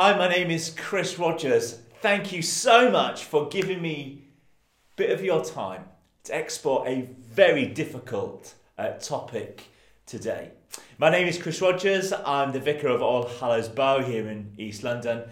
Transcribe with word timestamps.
Hi, 0.00 0.16
my 0.16 0.28
name 0.28 0.52
is 0.52 0.70
Chris 0.70 1.18
Rogers. 1.18 1.80
Thank 2.02 2.30
you 2.32 2.40
so 2.40 2.88
much 2.88 3.24
for 3.24 3.48
giving 3.48 3.82
me 3.82 4.28
a 4.92 4.94
bit 4.94 5.10
of 5.10 5.24
your 5.24 5.44
time 5.44 5.86
to 6.22 6.38
explore 6.38 6.86
a 6.86 7.08
very 7.20 7.66
difficult 7.66 8.54
uh, 8.78 8.90
topic 8.90 9.64
today. 10.06 10.52
My 10.98 11.10
name 11.10 11.26
is 11.26 11.36
Chris 11.36 11.60
Rogers. 11.60 12.12
I'm 12.12 12.52
the 12.52 12.60
vicar 12.60 12.86
of 12.86 13.02
All 13.02 13.26
Hallows 13.26 13.68
Bow 13.68 14.00
here 14.00 14.28
in 14.28 14.52
East 14.56 14.84
London. 14.84 15.24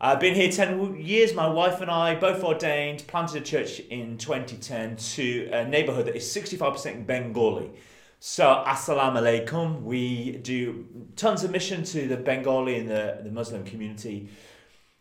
I've 0.00 0.18
been 0.18 0.34
here 0.34 0.50
10 0.50 0.96
years. 0.96 1.32
My 1.32 1.46
wife 1.46 1.80
and 1.80 1.88
I, 1.88 2.16
both 2.16 2.42
ordained, 2.42 3.06
planted 3.06 3.40
a 3.40 3.44
church 3.44 3.78
in 3.78 4.18
2010 4.18 4.96
to 4.96 5.50
a 5.52 5.64
neighbourhood 5.68 6.06
that 6.06 6.16
is 6.16 6.24
65% 6.24 7.06
Bengali. 7.06 7.70
So, 8.22 8.62
assalamu 8.66 9.46
alaikum. 9.46 9.80
We 9.80 10.32
do 10.32 10.84
tons 11.16 11.42
of 11.42 11.50
mission 11.52 11.84
to 11.84 12.06
the 12.06 12.18
Bengali 12.18 12.78
and 12.78 12.86
the, 12.86 13.20
the 13.24 13.30
Muslim 13.30 13.64
community. 13.64 14.28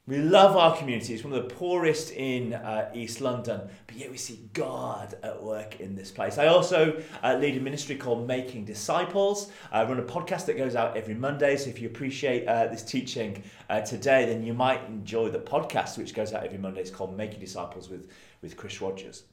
We 0.08 0.20
love 0.20 0.56
our 0.56 0.78
community. 0.78 1.16
It's 1.16 1.26
one 1.26 1.34
of 1.34 1.44
the 1.44 1.54
poorest 1.54 2.14
in 2.14 2.54
uh, 2.54 2.90
East 2.94 3.20
London, 3.20 3.60
but 3.88 3.98
yet 3.98 4.10
we 4.10 4.16
see 4.16 4.48
God 4.54 5.16
at 5.22 5.44
work 5.44 5.82
in 5.82 5.98
this 5.98 6.12
place. 6.12 6.38
I 6.38 6.48
also 6.48 7.04
uh, 7.22 7.36
lead 7.36 7.58
a 7.58 7.60
ministry 7.60 7.98
called 7.98 8.26
Making 8.26 8.64
Disciples. 8.64 9.52
I 9.70 9.84
run 9.84 10.00
a 10.00 10.04
podcast 10.04 10.46
that 10.46 10.56
goes 10.56 10.78
out 10.78 10.96
every 10.96 11.14
Monday. 11.14 11.58
So 11.58 11.70
if 11.70 11.82
you 11.82 11.90
appreciate 11.90 12.48
uh, 12.48 12.68
this 12.68 12.84
teaching 12.84 13.44
uh, 13.70 13.82
today, 13.82 14.28
then 14.28 14.46
you 14.46 14.54
might 14.54 14.86
enjoy 14.86 15.28
the 15.28 15.40
podcast, 15.40 15.98
which 15.98 16.14
goes 16.14 16.34
out 16.34 16.46
every 16.46 16.58
Monday. 16.58 16.80
It's 16.80 16.90
called 16.90 17.18
Making 17.18 17.42
Disciples 17.42 17.90
with, 17.90 18.10
with 18.42 18.56
Chris 18.56 18.80
Rogers. 18.80 19.24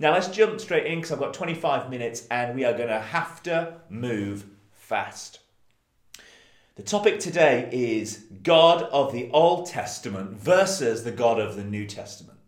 Now 0.00 0.12
let's 0.12 0.28
jump 0.28 0.60
straight 0.60 0.86
in 0.86 0.98
because 0.98 1.10
I've 1.10 1.18
got 1.18 1.34
25 1.34 1.90
minutes 1.90 2.28
and 2.30 2.54
we 2.54 2.64
are 2.64 2.72
going 2.72 2.88
to 2.88 3.00
have 3.00 3.42
to 3.44 3.78
move 3.88 4.46
fast. 4.72 5.40
The 6.76 6.84
topic 6.84 7.18
today 7.18 7.68
is 7.72 8.24
God 8.44 8.84
of 8.84 9.12
the 9.12 9.28
Old 9.32 9.66
Testament 9.66 10.38
versus 10.38 11.02
the 11.02 11.10
God 11.10 11.40
of 11.40 11.56
the 11.56 11.64
New 11.64 11.84
Testament. 11.84 12.38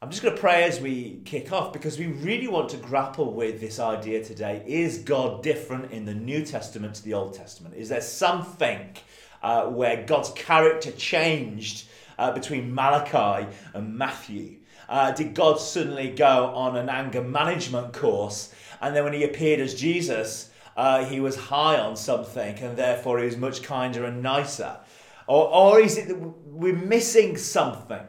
I'm 0.00 0.08
just 0.10 0.22
going 0.22 0.34
to 0.34 0.40
pray 0.40 0.64
as 0.64 0.80
we 0.80 1.20
kick 1.26 1.52
off 1.52 1.74
because 1.74 1.98
we 1.98 2.06
really 2.06 2.48
want 2.48 2.70
to 2.70 2.78
grapple 2.78 3.34
with 3.34 3.60
this 3.60 3.78
idea 3.78 4.24
today. 4.24 4.62
Is 4.66 4.98
God 4.98 5.42
different 5.42 5.92
in 5.92 6.06
the 6.06 6.14
New 6.14 6.42
Testament 6.42 6.94
to 6.94 7.04
the 7.04 7.12
Old 7.12 7.34
Testament? 7.34 7.74
Is 7.74 7.90
there 7.90 8.00
something 8.00 8.94
uh, 9.42 9.66
where 9.66 10.06
God's 10.06 10.30
character 10.30 10.90
changed 10.92 11.86
uh, 12.18 12.32
between 12.32 12.74
Malachi 12.74 13.46
and 13.74 13.94
Matthew? 13.98 14.60
Uh, 14.88 15.10
did 15.10 15.34
God 15.34 15.60
suddenly 15.60 16.10
go 16.10 16.46
on 16.54 16.76
an 16.76 16.88
anger 16.88 17.22
management 17.22 17.92
course? 17.92 18.52
And 18.80 18.96
then 18.96 19.04
when 19.04 19.12
he 19.12 19.24
appeared 19.24 19.60
as 19.60 19.74
Jesus, 19.74 20.50
uh, 20.76 21.04
he 21.04 21.20
was 21.20 21.36
high 21.36 21.78
on 21.78 21.96
something 21.96 22.58
and 22.58 22.76
therefore 22.76 23.18
he 23.18 23.26
was 23.26 23.36
much 23.36 23.62
kinder 23.62 24.04
and 24.04 24.22
nicer? 24.22 24.78
Or, 25.26 25.48
or 25.48 25.80
is 25.80 25.98
it 25.98 26.08
that 26.08 26.18
we're 26.18 26.74
missing 26.74 27.36
something? 27.36 28.06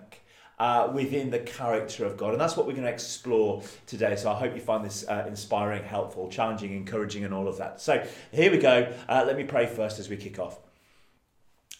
Uh, 0.57 0.91
within 0.93 1.29
the 1.29 1.39
character 1.39 2.03
of 2.03 2.17
God. 2.17 2.33
And 2.33 2.41
that's 2.41 2.57
what 2.57 2.67
we're 2.67 2.73
going 2.73 2.83
to 2.83 2.91
explore 2.91 3.63
today. 3.85 4.17
So 4.17 4.29
I 4.29 4.35
hope 4.35 4.53
you 4.55 4.59
find 4.59 4.83
this 4.83 5.07
uh, 5.07 5.23
inspiring, 5.25 5.83
helpful, 5.83 6.27
challenging, 6.27 6.73
encouraging, 6.73 7.23
and 7.23 7.33
all 7.33 7.47
of 7.47 7.59
that. 7.59 7.79
So 7.79 8.05
here 8.33 8.51
we 8.51 8.57
go. 8.57 8.93
Uh, 9.07 9.23
let 9.25 9.37
me 9.37 9.45
pray 9.45 9.67
first 9.67 9.99
as 9.99 10.09
we 10.09 10.17
kick 10.17 10.37
off. 10.37 10.59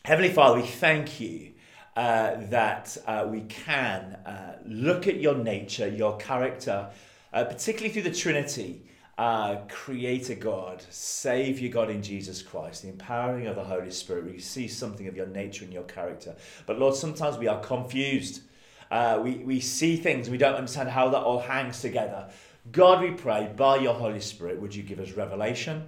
Heavenly 0.06 0.32
Father, 0.32 0.62
we 0.62 0.66
thank 0.66 1.20
you 1.20 1.52
uh, 2.00 2.40
that 2.50 2.98
uh, 3.08 3.28
we 3.30 3.42
can 3.42 4.16
uh, 4.26 4.58
look 4.66 5.06
at 5.06 5.20
your 5.20 5.36
nature, 5.36 5.86
your 5.86 6.16
character, 6.16 6.88
uh, 7.34 7.44
particularly 7.44 7.90
through 7.90 8.04
the 8.04 8.18
Trinity. 8.18 8.82
Uh, 9.18 9.58
creator 9.68 10.34
God, 10.34 10.82
Savior 10.90 11.68
God 11.68 11.90
in 11.90 12.02
Jesus 12.02 12.42
Christ, 12.42 12.84
the 12.84 12.88
empowering 12.88 13.48
of 13.48 13.58
the 13.58 13.64
Holy 13.66 13.92
Spirit. 13.92 14.24
We 14.24 14.40
see 14.40 14.70
something 14.70 15.10
of 15.10 15.18
your 15.18 15.28
nature 15.28 15.66
and 15.66 15.74
your 15.74 15.84
character. 15.84 16.38
But 16.66 16.80
Lord, 16.80 16.96
sometimes 16.96 17.38
we 17.38 17.50
are 17.50 17.60
confused. 17.60 18.44
We, 18.90 19.36
we 19.44 19.60
see 19.60 19.98
things, 19.98 20.30
we 20.30 20.38
don't 20.38 20.56
understand 20.56 20.88
how 20.88 21.10
that 21.10 21.20
all 21.20 21.42
hangs 21.42 21.82
together. 21.82 22.30
God, 22.72 23.02
we 23.02 23.12
pray, 23.12 23.52
by 23.58 23.76
your 23.76 23.94
Holy 23.94 24.22
Spirit, 24.22 24.62
would 24.62 24.74
you 24.74 24.84
give 24.84 25.02
us 25.02 25.12
revelation, 25.12 25.86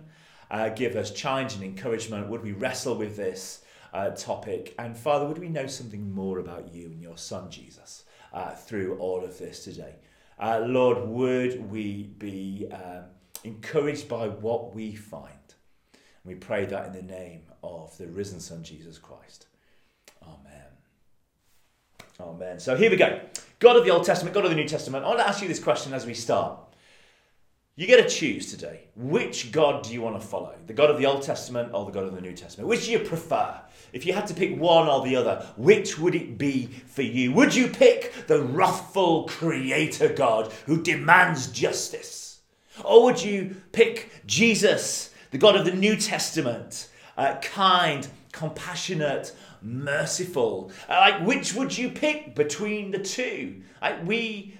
uh, 0.49 0.67
give 0.67 0.97
us 0.97 1.11
challenge 1.11 1.53
and 1.53 1.63
encouragement? 1.63 2.27
Would 2.27 2.43
we 2.43 2.51
wrestle 2.51 2.95
with 2.95 3.15
this? 3.15 3.61
Uh, 3.93 4.09
topic. 4.11 4.75
And 4.77 4.97
Father, 4.97 5.25
would 5.25 5.37
we 5.37 5.49
know 5.49 5.67
something 5.67 6.13
more 6.13 6.39
about 6.39 6.73
you 6.73 6.87
and 6.87 7.01
your 7.01 7.17
Son 7.17 7.49
Jesus 7.49 8.03
uh, 8.33 8.51
through 8.51 8.97
all 8.97 9.23
of 9.23 9.37
this 9.37 9.63
today? 9.63 9.95
Uh, 10.39 10.63
Lord, 10.65 11.07
would 11.07 11.69
we 11.69 12.03
be 12.17 12.67
um, 12.71 13.05
encouraged 13.43 14.07
by 14.07 14.27
what 14.27 14.73
we 14.73 14.95
find? 14.95 15.27
And 16.23 16.33
we 16.33 16.35
pray 16.35 16.65
that 16.65 16.87
in 16.87 16.93
the 16.93 17.01
name 17.01 17.41
of 17.63 17.97
the 17.97 18.07
risen 18.07 18.39
Son 18.39 18.63
Jesus 18.63 18.97
Christ. 18.97 19.47
Amen. 20.23 20.61
Amen. 22.19 22.59
So 22.59 22.75
here 22.75 22.89
we 22.89 22.97
go. 22.97 23.19
God 23.59 23.77
of 23.77 23.85
the 23.85 23.91
Old 23.91 24.05
Testament, 24.05 24.33
God 24.33 24.45
of 24.45 24.49
the 24.51 24.55
New 24.55 24.67
Testament. 24.67 25.05
I 25.05 25.09
want 25.09 25.19
to 25.19 25.27
ask 25.27 25.41
you 25.41 25.47
this 25.47 25.59
question 25.59 25.93
as 25.93 26.05
we 26.05 26.13
start. 26.13 26.59
You 27.77 27.87
get 27.87 28.03
to 28.03 28.13
choose 28.13 28.51
today. 28.51 28.81
Which 28.97 29.53
God 29.53 29.83
do 29.83 29.93
you 29.93 30.01
want 30.01 30.19
to 30.19 30.27
follow? 30.27 30.53
The 30.67 30.73
God 30.73 30.89
of 30.89 30.97
the 30.97 31.05
Old 31.05 31.23
Testament 31.23 31.71
or 31.73 31.85
the 31.85 31.91
God 31.91 32.03
of 32.03 32.13
the 32.13 32.19
New 32.19 32.33
Testament? 32.33 32.67
Which 32.67 32.85
do 32.85 32.91
you 32.91 32.99
prefer? 32.99 33.61
If 33.93 34.05
you 34.05 34.11
had 34.11 34.27
to 34.27 34.33
pick 34.33 34.59
one 34.59 34.89
or 34.89 35.05
the 35.05 35.15
other, 35.15 35.47
which 35.55 35.97
would 35.97 36.13
it 36.13 36.37
be 36.37 36.65
for 36.65 37.01
you? 37.01 37.31
Would 37.31 37.55
you 37.55 37.69
pick 37.69 38.27
the 38.27 38.41
wrathful 38.41 39.23
creator 39.29 40.09
God 40.09 40.51
who 40.65 40.83
demands 40.83 41.47
justice? 41.47 42.41
Or 42.83 43.05
would 43.05 43.23
you 43.23 43.55
pick 43.71 44.11
Jesus, 44.25 45.13
the 45.31 45.37
God 45.37 45.55
of 45.55 45.63
the 45.63 45.71
New 45.71 45.95
Testament, 45.95 46.89
uh, 47.15 47.35
kind, 47.35 48.05
compassionate, 48.33 49.33
merciful? 49.61 50.71
Uh, 50.89 50.97
like, 50.99 51.25
which 51.25 51.53
would 51.53 51.77
you 51.77 51.89
pick 51.89 52.35
between 52.35 52.91
the 52.91 52.99
two? 52.99 53.61
Like, 53.81 54.05
we 54.05 54.57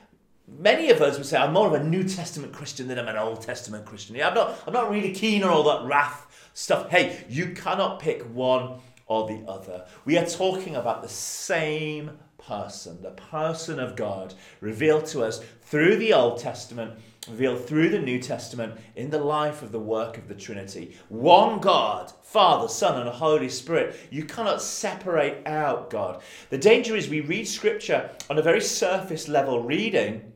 many 0.59 0.89
of 0.89 1.01
us 1.01 1.17
would 1.17 1.25
say 1.25 1.37
I'm 1.37 1.53
more 1.53 1.67
of 1.67 1.73
a 1.73 1.83
New 1.83 2.03
Testament 2.03 2.53
Christian 2.53 2.87
than 2.87 2.99
I'm 2.99 3.07
an 3.07 3.17
Old 3.17 3.41
Testament 3.41 3.85
Christian. 3.85 4.15
Yeah, 4.15 4.29
I'm 4.29 4.33
not 4.35 4.59
I'm 4.67 4.73
not 4.73 4.89
really 4.89 5.13
keen 5.13 5.43
on 5.43 5.49
all 5.49 5.63
that 5.63 5.87
wrath 5.87 6.49
stuff. 6.53 6.89
Hey, 6.89 7.23
you 7.29 7.53
cannot 7.53 7.99
pick 7.99 8.23
one 8.23 8.79
or 9.07 9.27
the 9.27 9.43
other. 9.49 9.85
We 10.05 10.17
are 10.17 10.25
talking 10.25 10.75
about 10.75 11.01
the 11.01 11.09
same 11.09 12.11
person, 12.37 13.01
the 13.01 13.11
person 13.11 13.79
of 13.79 13.95
God, 13.95 14.33
revealed 14.61 15.05
to 15.07 15.23
us 15.23 15.43
through 15.63 15.97
the 15.97 16.13
Old 16.13 16.39
Testament, 16.39 16.93
revealed 17.27 17.65
through 17.65 17.89
the 17.89 17.99
New 17.99 18.19
Testament 18.19 18.79
in 18.95 19.09
the 19.09 19.19
life 19.19 19.61
of 19.61 19.71
the 19.71 19.79
work 19.79 20.17
of 20.17 20.27
the 20.27 20.35
Trinity. 20.35 20.97
One 21.09 21.59
God, 21.59 22.11
Father, 22.23 22.67
Son, 22.67 22.99
and 22.99 23.09
Holy 23.09 23.49
Spirit. 23.49 23.95
You 24.09 24.23
cannot 24.23 24.61
separate 24.61 25.45
out 25.45 25.89
God. 25.89 26.21
The 26.49 26.57
danger 26.57 26.95
is 26.95 27.09
we 27.09 27.21
read 27.21 27.47
Scripture 27.47 28.09
on 28.29 28.37
a 28.37 28.41
very 28.41 28.61
surface 28.61 29.27
level 29.27 29.61
reading. 29.61 30.31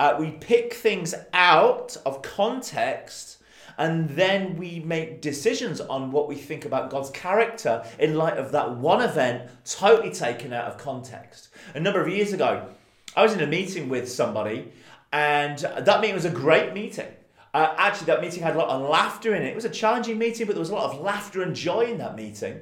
Uh, 0.00 0.16
we 0.18 0.30
pick 0.30 0.72
things 0.72 1.14
out 1.34 1.94
of 2.06 2.22
context 2.22 3.36
and 3.76 4.08
then 4.08 4.56
we 4.56 4.80
make 4.80 5.20
decisions 5.20 5.78
on 5.78 6.10
what 6.10 6.26
we 6.26 6.34
think 6.34 6.64
about 6.64 6.88
God's 6.88 7.10
character 7.10 7.84
in 7.98 8.14
light 8.14 8.38
of 8.38 8.50
that 8.52 8.78
one 8.78 9.02
event 9.02 9.50
totally 9.66 10.10
taken 10.10 10.54
out 10.54 10.64
of 10.64 10.78
context. 10.78 11.50
A 11.74 11.80
number 11.80 12.00
of 12.00 12.08
years 12.08 12.32
ago, 12.32 12.66
I 13.14 13.22
was 13.22 13.34
in 13.34 13.42
a 13.42 13.46
meeting 13.46 13.90
with 13.90 14.10
somebody, 14.10 14.72
and 15.12 15.58
that 15.58 16.00
meeting 16.00 16.16
was 16.16 16.24
a 16.24 16.30
great 16.30 16.72
meeting. 16.72 17.08
Uh, 17.52 17.74
actually, 17.76 18.06
that 18.06 18.22
meeting 18.22 18.42
had 18.42 18.56
a 18.56 18.58
lot 18.58 18.70
of 18.70 18.88
laughter 18.88 19.34
in 19.34 19.42
it. 19.42 19.48
It 19.48 19.54
was 19.54 19.66
a 19.66 19.70
challenging 19.70 20.16
meeting, 20.16 20.46
but 20.46 20.54
there 20.54 20.60
was 20.60 20.70
a 20.70 20.74
lot 20.74 20.94
of 20.94 20.98
laughter 20.98 21.42
and 21.42 21.54
joy 21.54 21.82
in 21.82 21.98
that 21.98 22.16
meeting. 22.16 22.60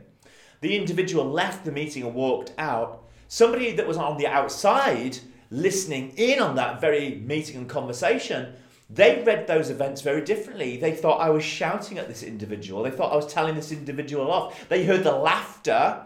The 0.61 0.77
individual 0.77 1.25
left 1.25 1.65
the 1.65 1.71
meeting 1.71 2.03
and 2.03 2.15
walked 2.15 2.53
out. 2.59 3.05
Somebody 3.29 3.71
that 3.77 3.87
was 3.87 3.97
on 3.97 4.19
the 4.19 4.27
outside 4.27 5.19
listening 5.51 6.13
in 6.17 6.41
on 6.41 6.57
that 6.57 6.81
very 6.81 7.17
meeting 7.17 7.57
and 7.57 7.69
conversation 7.69 8.55
they 8.91 9.23
read 9.23 9.47
those 9.47 9.69
events 9.69 10.01
very 10.01 10.23
differently. 10.23 10.79
They 10.79 10.93
thought 10.93 11.21
I 11.21 11.29
was 11.29 11.45
shouting 11.45 11.99
at 11.99 12.09
this 12.09 12.23
individual. 12.23 12.83
They 12.83 12.91
thought 12.91 13.13
I 13.13 13.17
was 13.17 13.27
telling 13.33 13.55
this 13.55 13.71
individual 13.71 14.31
off. 14.31 14.69
They 14.69 14.85
heard 14.85 15.05
the 15.05 15.13
laughter 15.13 16.05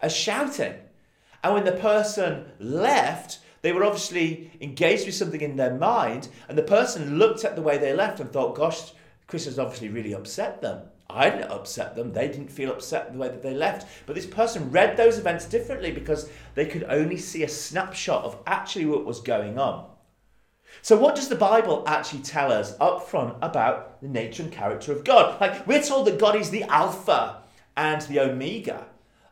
as 0.00 0.14
shouting. 0.14 0.74
And 1.44 1.54
when 1.54 1.64
the 1.64 1.72
person 1.72 2.46
left, 2.58 3.38
they 3.62 3.72
were 3.72 3.84
obviously 3.84 4.50
engaged 4.60 5.06
with 5.06 5.14
something 5.14 5.40
in 5.40 5.56
their 5.56 5.74
mind. 5.74 6.28
And 6.48 6.58
the 6.58 6.62
person 6.62 7.18
looked 7.18 7.44
at 7.44 7.54
the 7.54 7.62
way 7.62 7.78
they 7.78 7.92
left 7.92 8.18
and 8.18 8.32
thought, 8.32 8.56
gosh, 8.56 8.92
Chris 9.28 9.44
has 9.44 9.58
obviously 9.58 9.88
really 9.88 10.12
upset 10.12 10.60
them. 10.60 10.82
I 11.08 11.30
didn't 11.30 11.50
upset 11.50 11.94
them. 11.94 12.12
They 12.12 12.28
didn't 12.28 12.50
feel 12.50 12.70
upset 12.70 13.12
the 13.12 13.18
way 13.18 13.28
that 13.28 13.42
they 13.42 13.54
left. 13.54 13.88
But 14.06 14.14
this 14.14 14.26
person 14.26 14.70
read 14.70 14.96
those 14.96 15.18
events 15.18 15.44
differently 15.44 15.92
because 15.92 16.30
they 16.54 16.66
could 16.66 16.84
only 16.84 17.18
see 17.18 17.42
a 17.42 17.48
snapshot 17.48 18.24
of 18.24 18.38
actually 18.46 18.86
what 18.86 19.04
was 19.04 19.20
going 19.20 19.58
on. 19.58 19.90
So, 20.82 20.96
what 20.98 21.14
does 21.14 21.28
the 21.28 21.36
Bible 21.36 21.84
actually 21.86 22.22
tell 22.22 22.50
us 22.50 22.74
up 22.80 23.08
front 23.08 23.36
about 23.42 24.00
the 24.00 24.08
nature 24.08 24.42
and 24.42 24.50
character 24.50 24.92
of 24.92 25.04
God? 25.04 25.40
Like, 25.40 25.66
we're 25.66 25.82
told 25.82 26.06
that 26.06 26.18
God 26.18 26.36
is 26.36 26.50
the 26.50 26.64
Alpha 26.64 27.42
and 27.76 28.02
the 28.02 28.20
Omega. 28.20 28.86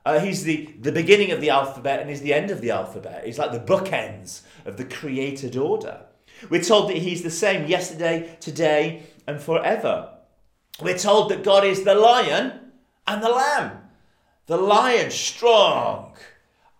Uh, 0.05 0.19
he's 0.19 0.45
the, 0.45 0.75
the 0.81 0.93
beginning 0.93 1.31
of 1.31 1.41
the 1.41 1.51
alphabet 1.51 2.01
and 2.01 2.11
he's 2.11 2.23
the 2.23 2.35
end 2.35 2.51
of 2.51 2.61
the 2.61 2.71
alphabet. 2.71 3.25
He's 3.25 3.39
like 3.39 3.53
the 3.53 3.61
bookends 3.61 4.43
of 4.65 4.77
the 4.77 4.85
created 4.85 5.57
order. 5.57 6.01
We're 6.51 6.63
told 6.63 6.91
that 6.91 6.97
he's 6.97 7.23
the 7.23 7.31
same 7.31 7.69
yesterday, 7.69 8.37
today, 8.41 9.05
and 9.29 9.41
forever. 9.41 10.12
We're 10.83 10.99
told 10.99 11.31
that 11.31 11.45
God 11.45 11.65
is 11.65 11.85
the 11.85 11.95
lion 11.95 12.61
and 13.07 13.23
the 13.23 13.29
lamb. 13.29 13.79
The 14.47 14.57
lion, 14.57 15.11
strong. 15.11 16.15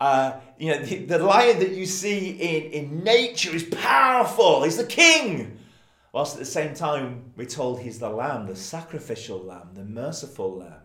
Uh, 0.01 0.41
you 0.59 0.71
know, 0.71 0.79
the, 0.83 1.05
the 1.05 1.19
lion 1.19 1.59
that 1.61 1.71
you 1.71 1.87
see 1.87 2.31
in, 2.31 2.73
in 2.73 3.05
nature 3.05 3.55
is 3.55 3.65
powerful. 3.65 4.65
He's 4.65 4.77
the 4.77 4.85
king. 4.85 5.59
Whilst 6.13 6.35
at 6.35 6.41
the 6.41 6.45
same 6.45 6.75
time, 6.75 7.33
we're 7.37 7.47
told 7.47 7.81
he's 7.81 7.99
the 7.99 8.11
lamb, 8.11 8.47
the 8.47 8.57
sacrificial 8.57 9.39
lamb, 9.39 9.71
the 9.75 9.85
merciful 9.85 10.59
lamb. 10.59 10.83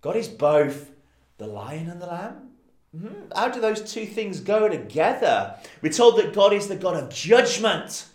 God 0.00 0.16
is 0.16 0.28
both 0.28 0.90
the 1.38 1.46
lion 1.46 1.88
and 1.88 2.00
the 2.00 2.06
lamb. 2.06 2.50
Mm-hmm. 2.96 3.32
How 3.36 3.48
do 3.48 3.60
those 3.60 3.92
two 3.92 4.06
things 4.06 4.40
go 4.40 4.68
together? 4.68 5.54
We're 5.82 5.92
told 5.92 6.18
that 6.18 6.32
God 6.32 6.52
is 6.52 6.66
the 6.66 6.76
God 6.76 6.96
of 6.96 7.10
judgment 7.10 8.06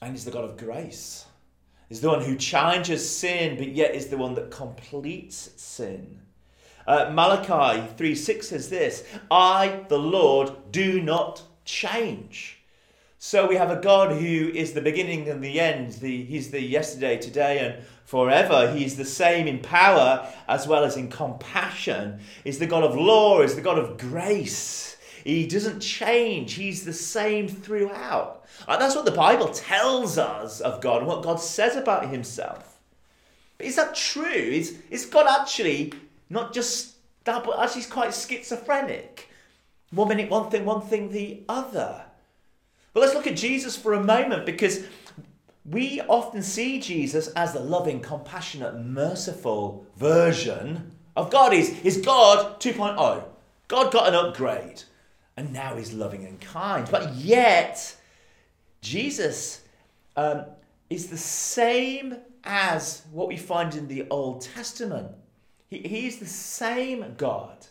and 0.00 0.12
He's 0.12 0.24
the 0.24 0.30
God 0.30 0.44
of 0.44 0.56
grace. 0.56 1.26
He's 1.90 2.00
the 2.00 2.08
one 2.08 2.22
who 2.22 2.36
challenges 2.36 3.06
sin, 3.06 3.58
but 3.58 3.68
yet 3.68 3.96
is 3.96 4.06
the 4.06 4.16
one 4.16 4.34
that 4.34 4.52
completes 4.52 5.50
sin. 5.56 6.20
Uh, 6.86 7.10
Malachi 7.12 7.84
3 7.96 8.14
6 8.14 8.48
says 8.48 8.70
this 8.70 9.04
I, 9.28 9.84
the 9.88 9.98
Lord, 9.98 10.70
do 10.70 11.02
not 11.02 11.42
change. 11.64 12.60
So 13.18 13.48
we 13.48 13.56
have 13.56 13.70
a 13.70 13.80
God 13.80 14.12
who 14.12 14.50
is 14.54 14.72
the 14.72 14.80
beginning 14.80 15.28
and 15.28 15.42
the 15.42 15.60
end. 15.60 15.94
The, 15.94 16.24
he's 16.24 16.52
the 16.52 16.62
yesterday, 16.62 17.18
today, 17.18 17.58
and 17.58 17.84
forever. 18.04 18.72
He's 18.72 18.96
the 18.96 19.04
same 19.04 19.48
in 19.48 19.58
power 19.58 20.32
as 20.46 20.68
well 20.68 20.84
as 20.84 20.96
in 20.96 21.10
compassion. 21.10 22.20
He's 22.44 22.60
the 22.60 22.66
God 22.66 22.84
of 22.84 22.94
law, 22.94 23.42
he's 23.42 23.56
the 23.56 23.62
God 23.62 23.78
of 23.78 23.98
grace. 23.98 24.96
He 25.24 25.46
doesn't 25.46 25.80
change, 25.80 26.54
he's 26.54 26.84
the 26.84 26.92
same 26.92 27.48
throughout. 27.48 28.44
And 28.66 28.80
that's 28.80 28.94
what 28.94 29.04
the 29.04 29.10
Bible 29.10 29.48
tells 29.48 30.18
us 30.18 30.60
of 30.60 30.80
God 30.80 30.98
and 30.98 31.06
what 31.06 31.22
God 31.22 31.40
says 31.40 31.76
about 31.76 32.10
himself. 32.10 32.78
But 33.58 33.66
is 33.66 33.76
that 33.76 33.94
true? 33.94 34.24
Is, 34.24 34.78
is 34.90 35.06
God 35.06 35.26
actually 35.28 35.92
not 36.28 36.52
just 36.52 36.94
that, 37.24 37.44
but 37.44 37.58
actually 37.58 37.82
he's 37.82 37.90
quite 37.90 38.14
schizophrenic? 38.14 39.28
One 39.90 40.08
minute 40.08 40.30
one 40.30 40.50
thing, 40.50 40.64
one 40.64 40.82
thing 40.82 41.10
the 41.10 41.42
other. 41.48 42.04
But 42.92 43.00
let's 43.00 43.14
look 43.14 43.26
at 43.26 43.36
Jesus 43.36 43.76
for 43.76 43.92
a 43.92 44.02
moment 44.02 44.46
because 44.46 44.84
we 45.64 46.00
often 46.02 46.42
see 46.42 46.80
Jesus 46.80 47.28
as 47.28 47.52
the 47.52 47.60
loving, 47.60 48.00
compassionate, 48.00 48.78
merciful 48.78 49.86
version 49.96 50.92
of 51.16 51.30
God. 51.30 51.52
He's, 51.52 51.76
he's 51.80 51.98
God 51.98 52.60
2.0. 52.60 53.24
God 53.68 53.92
got 53.92 54.08
an 54.08 54.14
upgrade 54.14 54.82
and 55.36 55.52
now 55.52 55.76
he's 55.76 55.92
loving 55.92 56.24
and 56.24 56.40
kind. 56.40 56.88
But 56.90 57.14
yet, 57.14 57.96
Jesus 58.82 59.62
um, 60.16 60.44
is 60.88 61.08
the 61.08 61.18
same 61.18 62.16
as 62.44 63.02
what 63.12 63.28
we 63.28 63.36
find 63.36 63.74
in 63.74 63.88
the 63.88 64.06
Old 64.10 64.42
Testament. 64.42 65.08
He, 65.68 65.78
he 65.78 66.06
is 66.06 66.18
the 66.18 66.26
same 66.26 67.14
God 67.16 67.66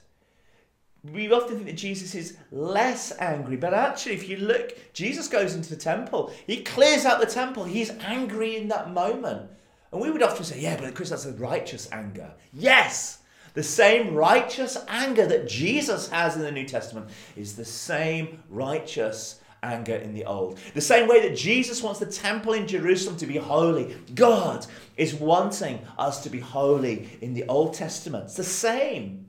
we 1.03 1.31
often 1.31 1.55
think 1.55 1.67
that 1.67 1.77
Jesus 1.77 2.13
is 2.13 2.37
less 2.51 3.13
angry, 3.19 3.55
but 3.55 3.73
actually, 3.73 4.15
if 4.15 4.27
you 4.27 4.37
look, 4.37 4.77
Jesus 4.93 5.27
goes 5.27 5.55
into 5.55 5.69
the 5.69 5.81
temple, 5.81 6.33
he 6.45 6.61
clears 6.61 7.05
out 7.05 7.21
the 7.21 7.25
temple, 7.25 7.63
he's 7.63 7.91
angry 8.01 8.57
in 8.57 8.67
that 8.67 8.91
moment. 8.91 9.49
And 9.91 10.01
we 10.01 10.11
would 10.11 10.21
often 10.21 10.43
say, 10.43 10.59
yeah, 10.59 10.79
but 10.79 10.93
Chris, 10.93 11.09
that's 11.09 11.25
a 11.25 11.33
righteous 11.33 11.89
anger. 11.91 12.31
Yes, 12.53 13.18
the 13.53 13.63
same 13.63 14.13
righteous 14.13 14.77
anger 14.87 15.25
that 15.25 15.47
Jesus 15.47 16.09
has 16.09 16.35
in 16.35 16.41
the 16.41 16.51
New 16.51 16.65
Testament 16.65 17.09
is 17.35 17.55
the 17.55 17.65
same 17.65 18.43
righteous 18.49 19.41
anger 19.63 19.95
in 19.95 20.13
the 20.13 20.25
Old. 20.25 20.57
The 20.73 20.81
same 20.81 21.07
way 21.07 21.27
that 21.27 21.37
Jesus 21.37 21.83
wants 21.83 21.99
the 21.99 22.05
temple 22.05 22.53
in 22.53 22.67
Jerusalem 22.67 23.17
to 23.17 23.25
be 23.25 23.37
holy, 23.37 23.95
God 24.15 24.65
is 24.97 25.13
wanting 25.13 25.79
us 25.97 26.23
to 26.23 26.29
be 26.29 26.39
holy 26.39 27.09
in 27.21 27.33
the 27.33 27.45
Old 27.47 27.73
Testament. 27.73 28.25
It's 28.25 28.35
the 28.35 28.43
same. 28.43 29.27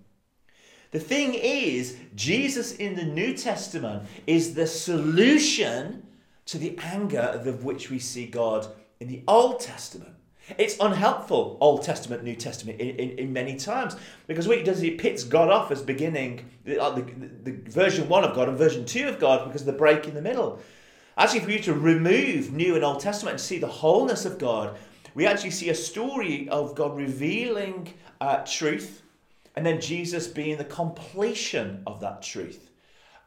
The 0.92 1.00
thing 1.00 1.34
is, 1.34 1.96
Jesus 2.14 2.72
in 2.72 2.96
the 2.96 3.04
New 3.04 3.36
Testament 3.36 4.04
is 4.26 4.54
the 4.54 4.66
solution 4.66 6.06
to 6.46 6.58
the 6.58 6.76
anger 6.82 7.40
of 7.44 7.64
which 7.64 7.90
we 7.90 8.00
see 8.00 8.26
God 8.26 8.66
in 8.98 9.06
the 9.06 9.22
Old 9.28 9.60
Testament. 9.60 10.14
It's 10.58 10.76
unhelpful, 10.78 11.58
Old 11.60 11.82
Testament, 11.82 12.24
New 12.24 12.36
Testament, 12.36 12.80
in, 12.80 12.96
in, 12.96 13.18
in 13.18 13.32
many 13.32 13.56
times, 13.56 13.96
because 14.26 14.48
what 14.48 14.58
it 14.58 14.64
does 14.64 14.78
is 14.78 14.84
it 14.84 14.98
pits 14.98 15.24
God 15.24 15.50
off 15.50 15.70
as 15.70 15.82
beginning 15.82 16.48
the, 16.64 16.74
the, 16.74 17.50
the 17.50 17.70
version 17.70 18.08
1 18.08 18.24
of 18.24 18.34
God 18.34 18.48
and 18.48 18.58
version 18.58 18.84
2 18.84 19.08
of 19.08 19.18
God 19.18 19.46
because 19.46 19.62
of 19.62 19.66
the 19.66 19.72
break 19.72 20.06
in 20.06 20.14
the 20.14 20.22
middle. 20.22 20.60
Actually, 21.16 21.40
for 21.40 21.50
you 21.50 21.58
to 21.60 21.74
remove 21.74 22.52
New 22.52 22.74
and 22.74 22.84
Old 22.84 23.00
Testament 23.00 23.34
and 23.34 23.40
see 23.40 23.58
the 23.58 23.66
wholeness 23.66 24.24
of 24.24 24.38
God, 24.38 24.78
we 25.14 25.26
actually 25.26 25.50
see 25.50 25.70
a 25.70 25.74
story 25.74 26.48
of 26.48 26.74
God 26.74 26.96
revealing 26.96 27.92
uh, 28.20 28.44
truth 28.46 29.02
and 29.56 29.66
then 29.66 29.80
Jesus 29.80 30.26
being 30.26 30.56
the 30.56 30.64
completion 30.64 31.82
of 31.86 32.00
that 32.00 32.22
truth. 32.22 32.69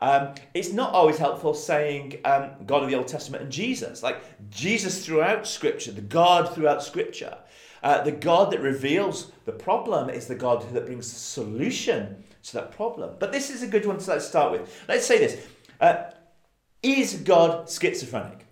Um, 0.04 0.36
it's 0.54 0.74
not 0.74 0.92
always 0.92 1.18
helpful 1.18 1.54
saying 1.54 2.20
um, 2.26 2.52
God 2.66 2.84
of 2.84 2.90
the 2.90 2.96
Old 2.96 3.08
Testament 3.08 3.44
and 3.44 3.50
Jesus. 3.50 4.04
Like 4.04 4.22
Jesus 4.50 5.06
throughout 5.06 5.48
Scripture, 5.48 5.94
the 5.94 6.02
God 6.02 6.54
throughout 6.54 6.84
Scripture, 6.84 7.38
uh, 7.82 8.04
the 8.04 8.12
God 8.12 8.52
that 8.52 8.60
reveals 8.60 9.32
the 9.46 9.54
problem 9.54 10.10
is 10.10 10.28
the 10.28 10.36
God 10.36 10.70
that 10.74 10.86
brings 10.88 11.10
the 11.10 11.18
solution 11.18 12.22
to 12.44 12.54
that 12.56 12.74
problem. 12.74 13.16
But 13.18 13.32
this 13.32 13.50
is 13.50 13.64
a 13.64 13.68
good 13.68 13.86
one 13.86 13.98
to 13.98 14.20
start 14.20 14.52
with. 14.52 14.84
Let's 14.90 15.06
say 15.06 15.20
this 15.20 15.48
uh, 15.80 16.12
Is 16.82 17.14
God 17.16 17.70
schizophrenic? 17.70 18.44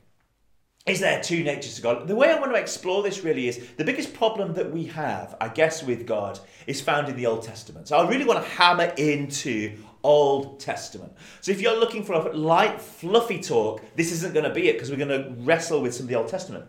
is 0.88 1.00
there 1.00 1.22
two 1.22 1.44
natures 1.44 1.76
to 1.76 1.82
God? 1.82 2.08
The 2.08 2.16
way 2.16 2.32
I 2.32 2.40
want 2.40 2.54
to 2.54 2.60
explore 2.60 3.04
this 3.04 3.24
really 3.24 3.48
is 3.48 3.68
the 3.78 3.84
biggest 3.84 4.16
problem 4.16 4.54
that 4.54 4.72
we 4.72 4.86
have, 4.86 5.36
I 5.40 5.48
guess, 5.50 5.84
with 5.84 6.08
God 6.08 6.40
is 6.66 6.82
found 6.82 7.08
in 7.08 7.16
the 7.16 7.28
Old 7.28 7.44
Testament. 7.44 7.88
So 7.88 7.98
I 7.98 8.10
really 8.10 8.26
want 8.26 8.44
to 8.44 8.50
hammer 8.50 8.92
into 8.98 9.78
Old 10.04 10.60
Testament. 10.60 11.14
So 11.42 11.52
if 11.52 11.62
you're 11.62 11.80
looking 11.80 12.04
for 12.04 12.14
a 12.14 12.34
light, 12.34 12.82
fluffy 12.82 13.40
talk, 13.40 13.82
this 13.96 14.12
isn't 14.12 14.34
going 14.34 14.48
to 14.48 14.54
be 14.54 14.70
it 14.70 14.74
because 14.74 14.90
we're 14.90 14.98
going 14.98 15.10
to 15.10 15.34
wrestle 15.44 15.82
with 15.82 15.94
some 15.94 16.06
of 16.06 16.10
the 16.10 16.16
Old 16.16 16.28
Testament. 16.28 16.66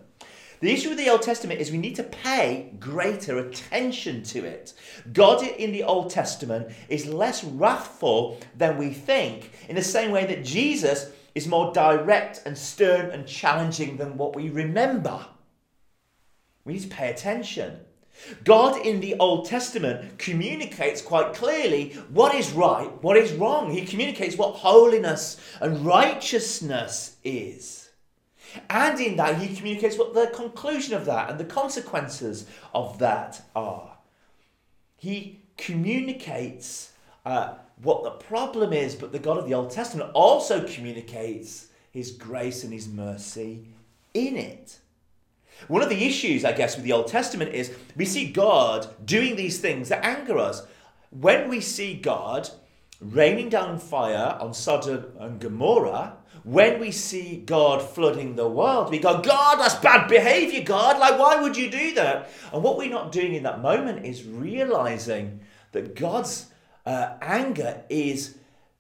The 0.61 0.73
issue 0.73 0.91
with 0.91 0.99
the 0.99 1.09
Old 1.09 1.23
Testament 1.23 1.61
is 1.61 1.73
we 1.73 1.79
need 1.79 1.97
to 1.97 2.05
pay 2.05 2.73
greater 2.79 3.39
attention 3.39 4.23
to 4.25 4.45
it. 4.45 4.75
God 5.13 5.43
in 5.43 5.73
the 5.73 5.83
Old 5.83 6.11
Testament 6.11 6.73
is 6.89 7.07
less 7.07 7.43
wrathful 7.43 8.39
than 8.57 8.79
we 8.79 8.91
think, 8.91 9.51
in 9.69 9.75
the 9.75 9.83
same 9.83 10.13
way 10.13 10.25
that 10.27 10.45
Jesus 10.45 11.11
is 11.35 11.49
more 11.49 11.73
direct 11.73 12.43
and 12.47 12.57
stern 12.57 13.11
and 13.11 13.27
challenging 13.27 13.97
than 13.97 14.17
what 14.17 14.37
we 14.37 14.51
remember. 14.51 15.27
We 16.65 16.75
need 16.75 16.83
to 16.83 16.89
pay 16.89 17.11
attention. 17.11 17.81
God 18.45 18.85
in 18.87 19.01
the 19.01 19.17
Old 19.19 19.47
Testament 19.47 20.19
communicates 20.19 21.03
quite 21.03 21.35
clearly 21.35 21.91
what 22.11 22.35
is 22.35 22.53
right, 22.53 22.91
what 23.03 23.17
is 23.17 23.33
wrong. 23.33 23.71
He 23.71 23.85
communicates 23.85 24.37
what 24.37 24.57
holiness 24.57 25.41
and 25.61 25.85
righteousness 25.85 27.17
is. 27.25 27.91
And 28.69 29.01
in 29.01 29.17
that, 29.17 29.41
he 29.41 29.55
communicates 29.57 29.99
what 29.99 30.15
the 30.15 30.31
conclusion 30.35 30.95
of 30.95 31.07
that 31.07 31.31
and 31.31 31.41
the 31.41 31.45
consequences 31.45 32.47
of 32.75 32.99
that 32.99 33.43
are. 33.57 33.97
He 34.97 35.41
communicates 35.57 36.93
uh, 37.25 37.55
what 37.83 38.05
the 38.05 38.11
problem 38.11 38.73
is, 38.73 38.95
but 38.95 39.13
the 39.13 39.19
God 39.19 39.39
of 39.39 39.47
the 39.47 39.55
Old 39.55 39.71
Testament 39.71 40.11
also 40.15 40.67
communicates 40.67 41.69
his 41.91 42.11
grace 42.11 42.63
and 42.65 42.73
his 42.73 42.89
mercy 42.89 43.67
in 44.15 44.37
it. 44.37 44.79
One 45.69 45.83
of 45.83 45.89
the 45.89 46.05
issues, 46.05 46.45
I 46.45 46.53
guess, 46.53 46.77
with 46.77 46.85
the 46.85 46.93
Old 46.93 47.09
Testament 47.09 47.55
is 47.55 47.75
we 47.97 48.05
see 48.05 48.31
God 48.31 48.89
doing 49.05 49.37
these 49.37 49.61
things 49.61 49.89
that 49.89 50.05
anger 50.05 50.39
us. 50.39 50.67
When 51.11 51.49
we 51.49 51.61
see 51.61 51.95
God 51.95 52.49
raining 53.01 53.49
down 53.49 53.79
fire 53.79 54.37
on 54.41 54.55
Sodom 54.55 55.07
and 55.19 55.41
Gomorrah, 55.41 56.17
when 56.45 56.81
we 56.81 56.91
see 56.91 57.37
God 57.37 57.83
flooding 57.83 58.35
the 58.35 58.49
world, 58.49 58.91
we 58.91 58.99
go, 58.99 59.21
God, 59.21 59.57
that's 59.57 59.77
bad 59.77 60.09
behavior, 60.09 60.63
God. 60.63 60.99
Like, 60.99 61.19
why 61.19 61.41
would 61.41 61.57
you 61.57 61.71
do 61.71 61.95
that? 61.95 62.31
And 62.53 62.63
what 62.63 62.77
we're 62.77 62.91
not 62.91 63.13
doing 63.13 63.35
in 63.35 63.45
that 63.45 63.61
moment 63.61 64.05
is 64.05 64.25
realizing 64.25 65.41
that 65.71 65.95
God's 65.95 66.47
uh, 66.85 67.15
anger 67.21 67.85
is 67.89 68.37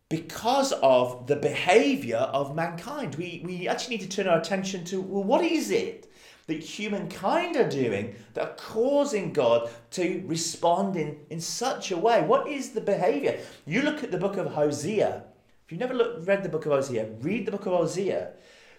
because 0.08 0.72
of 0.82 1.26
the 1.26 1.36
behavior 1.36 2.16
of 2.16 2.54
mankind. 2.54 3.14
We, 3.14 3.42
we 3.44 3.68
actually 3.68 3.96
need 3.96 4.10
to 4.10 4.16
turn 4.16 4.26
our 4.26 4.38
attention 4.38 4.84
to 4.86 5.00
well, 5.00 5.24
what 5.24 5.44
is 5.44 5.70
it 5.70 6.11
that 6.52 6.62
humankind 6.62 7.56
are 7.56 7.68
doing 7.68 8.14
that 8.34 8.42
are 8.44 8.54
causing 8.56 9.32
God 9.32 9.70
to 9.92 10.22
respond 10.26 10.96
in, 10.96 11.18
in 11.30 11.40
such 11.40 11.90
a 11.90 11.96
way? 11.96 12.22
What 12.22 12.48
is 12.48 12.70
the 12.70 12.80
behavior? 12.80 13.40
You 13.66 13.82
look 13.82 14.02
at 14.02 14.10
the 14.10 14.18
book 14.18 14.36
of 14.36 14.52
Hosea. 14.52 15.24
If 15.64 15.72
you've 15.72 15.80
never 15.80 15.94
looked, 15.94 16.26
read 16.26 16.42
the 16.42 16.48
book 16.48 16.66
of 16.66 16.72
Hosea, 16.72 17.06
read 17.20 17.46
the 17.46 17.52
book 17.52 17.66
of 17.66 17.72
Hosea. 17.72 18.32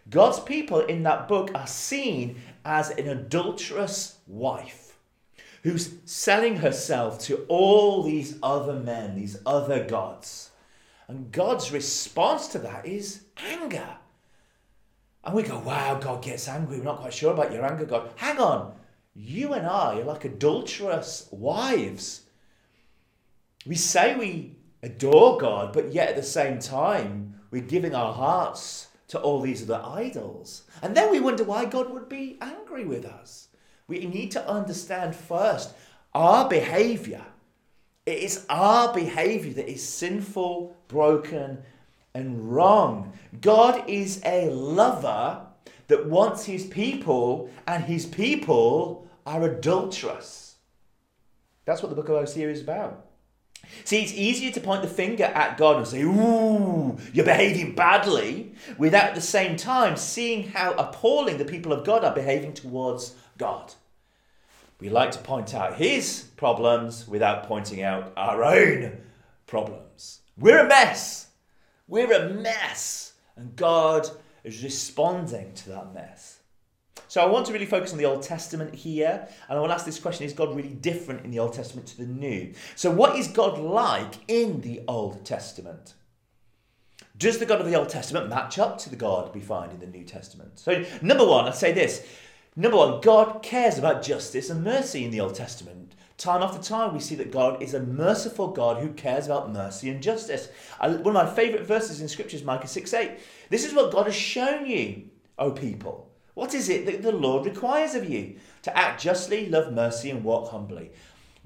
God's 0.10 0.39
people 0.39 0.82
in 0.82 1.03
that 1.03 1.27
book 1.27 1.51
are 1.56 1.68
seen 1.68 2.42
as 2.65 2.89
an 2.92 3.08
adulterous 3.08 4.18
wife 4.27 4.98
who's 5.63 5.94
selling 6.03 6.58
herself 6.58 7.20
to 7.20 7.46
all 7.48 8.03
these 8.03 8.38
other 8.44 8.74
men, 8.74 9.15
these 9.15 9.38
other 9.46 9.86
gods. 9.86 10.51
And 11.08 11.32
God's 11.32 11.72
response 11.72 12.48
to 12.50 12.60
that 12.60 12.86
is 12.86 13.24
anger. 13.38 13.98
And 15.24 15.34
we 15.34 15.44
go, 15.44 15.60
wow, 15.60 15.96
God 15.96 16.22
gets 16.22 16.48
angry. 16.48 16.77
We're 16.77 16.84
not 16.84 17.00
quite 17.00 17.13
sure 17.13 17.34
about 17.34 17.53
your 17.53 17.65
anger, 17.65 17.86
God. 17.86 18.10
Hang 18.15 18.39
on. 18.39 18.74
You 19.15 19.53
and 19.53 19.65
I 19.65 20.00
are 20.00 20.03
like 20.03 20.25
adulterous 20.25 21.27
wives. 21.32 22.22
We 23.65 23.75
say 23.75 24.15
we 24.15 24.58
adore 24.82 25.38
God, 25.38 25.72
but 25.72 25.94
yet 25.94 26.10
at 26.10 26.15
the 26.15 26.24
same 26.24 26.60
time, 26.60 27.36
we're 27.51 27.62
giving 27.62 27.96
our 27.96 28.13
hearts 28.13 28.88
to 29.10 29.20
all 29.20 29.42
these 29.42 29.70
other 29.70 29.82
idols. 29.86 30.63
And 30.82 30.96
then 30.98 31.12
we 31.12 31.20
wonder 31.20 31.44
why 31.44 31.65
God 31.65 31.92
would 31.92 32.10
be 32.10 32.38
angry 32.42 32.84
with 32.84 33.06
us. 33.06 33.48
We 33.88 34.06
need 34.06 34.32
to 34.32 34.50
understand 34.50 35.15
first 35.15 35.74
our 36.13 36.50
behavior. 36.50 37.24
It 38.06 38.18
is 38.18 38.46
our 38.50 38.94
behavior 38.94 39.53
that 39.53 39.72
is 39.72 39.88
sinful, 39.88 40.75
broken, 40.88 41.60
and 42.13 42.53
wrong. 42.53 43.13
God 43.41 43.89
is 43.89 44.22
a 44.25 44.50
lover 44.50 45.46
that 45.88 46.08
wants 46.08 46.46
his 46.46 46.65
people, 46.65 47.50
and 47.67 47.84
his 47.84 48.05
people 48.05 49.08
are 49.25 49.43
adulterous. 49.43 50.55
That's 51.65 51.82
what 51.82 51.89
the 51.89 51.96
book 51.96 52.10
of 52.10 52.17
Hosea 52.17 52.50
is 52.50 52.62
about. 52.62 53.05
See, 53.86 54.01
it's 54.01 54.13
easier 54.13 54.51
to 54.51 54.60
point 54.60 54.82
the 54.82 54.88
finger 54.88 55.24
at 55.24 55.58
God 55.58 55.77
and 55.77 55.88
say, 55.88 56.01
Ooh, 56.01 56.98
you're 57.13 57.25
behaving 57.25 57.75
badly, 57.75 58.53
without 58.77 59.10
at 59.10 59.15
the 59.15 59.22
same 59.22 59.55
time 59.55 59.96
seeing 59.96 60.50
how 60.50 60.74
appalling 60.74 61.38
the 61.38 61.46
people 61.46 61.72
of 61.72 61.86
God 61.86 62.03
are 62.03 62.13
behaving 62.13 62.53
towards 62.53 63.15
God. 63.38 63.74
We 64.79 64.89
like 64.89 65.12
to 65.12 65.20
point 65.20 65.53
out 65.53 65.77
his 65.77 66.25
problems 66.36 67.08
without 67.08 67.43
pointing 67.43 67.82
out 67.82 68.12
our 68.17 68.43
own 68.43 68.98
problems. 69.48 70.20
We're 70.38 70.65
a 70.65 70.67
mess. 70.67 71.27
We're 71.88 72.12
a 72.13 72.30
mess. 72.30 73.13
And 73.36 73.56
God 73.56 74.10
is 74.44 74.63
responding 74.63 75.54
to 75.54 75.70
that 75.70 75.94
mess. 75.94 76.40
So 77.08 77.22
I 77.22 77.25
want 77.25 77.46
to 77.48 77.54
really 77.54 77.66
focus 77.66 77.92
on 77.92 77.98
the 77.98 78.06
Old 78.06 78.24
Testament 78.24 78.74
here, 78.74 79.28
and 79.48 79.58
I 79.58 79.62
want 79.62 79.70
to 79.70 79.75
ask 79.75 79.86
this 79.86 80.00
question 80.00 80.25
Is 80.25 80.34
God 80.34 80.56
really 80.56 80.70
different 80.70 81.24
in 81.24 81.32
the 81.32 81.40
Old 81.40 81.54
Testament 81.54 81.88
to 81.90 81.98
the 81.98 82.08
New? 82.08 82.54
So, 82.75 82.90
what 82.90 83.18
is 83.18 83.28
God 83.28 83.60
like 83.60 84.16
in 84.28 84.62
the 84.62 84.82
Old 84.88 85.24
Testament? 85.25 85.94
Does 87.18 87.38
the 87.38 87.46
God 87.46 87.62
of 87.62 87.68
the 87.68 87.75
Old 87.75 87.90
Testament 87.90 88.30
match 88.30 88.58
up 88.58 88.80
to 88.80 88.90
the 88.90 88.96
God 88.96 89.34
we 89.36 89.42
find 89.42 89.72
in 89.72 89.80
the 89.80 89.86
New 89.86 90.04
Testament? 90.04 90.58
So, 90.58 90.84
number 91.02 91.25
one, 91.25 91.46
I'd 91.46 91.56
say 91.56 91.72
this. 91.72 92.04
Number 92.56 92.78
one, 92.78 93.02
God 93.02 93.44
cares 93.44 93.78
about 93.78 94.04
justice 94.04 94.50
and 94.50 94.63
mercy 94.63 95.06
in 95.06 95.12
the 95.12 95.22
Old 95.22 95.36
Testament. 95.36 95.94
Time 96.24 96.42
after 96.42 96.63
time, 96.63 96.94
we 96.94 97.01
see 97.01 97.15
that 97.15 97.34
God 97.34 97.62
is 97.62 97.74
a 97.74 97.82
merciful 97.82 98.48
God 98.48 98.82
who 98.82 98.94
cares 98.94 99.25
about 99.25 99.51
mercy 99.51 99.89
and 99.89 100.01
justice. 100.01 100.48
Uh, 100.80 100.94
one 100.94 101.18
of 101.18 101.25
my 101.25 101.30
favourite 101.30 101.65
verses 101.65 102.00
in 102.00 102.08
Scripture 102.08 102.38
is 102.38 102.46
Micah 102.46 102.65
6 102.65 102.94
8. 102.94 103.20
This 103.50 103.65
is 103.65 103.74
what 103.74 103.92
God 103.92 104.06
has 104.06 104.15
shown 104.15 104.65
you, 104.65 105.10
O 105.38 105.51
people. 105.51 106.10
What 106.34 106.53
is 106.53 106.70
it 106.70 106.86
that 106.86 107.01
the 107.01 107.12
Lord 107.12 107.46
requires 107.46 107.94
of 107.94 108.10
you? 108.10 108.38
To 108.62 108.77
act 108.77 109.01
justly, 109.01 109.50
love 109.50 109.74
mercy, 109.74 110.12
and 110.12 110.24
walk 110.24 110.50
humbly. 110.50 110.92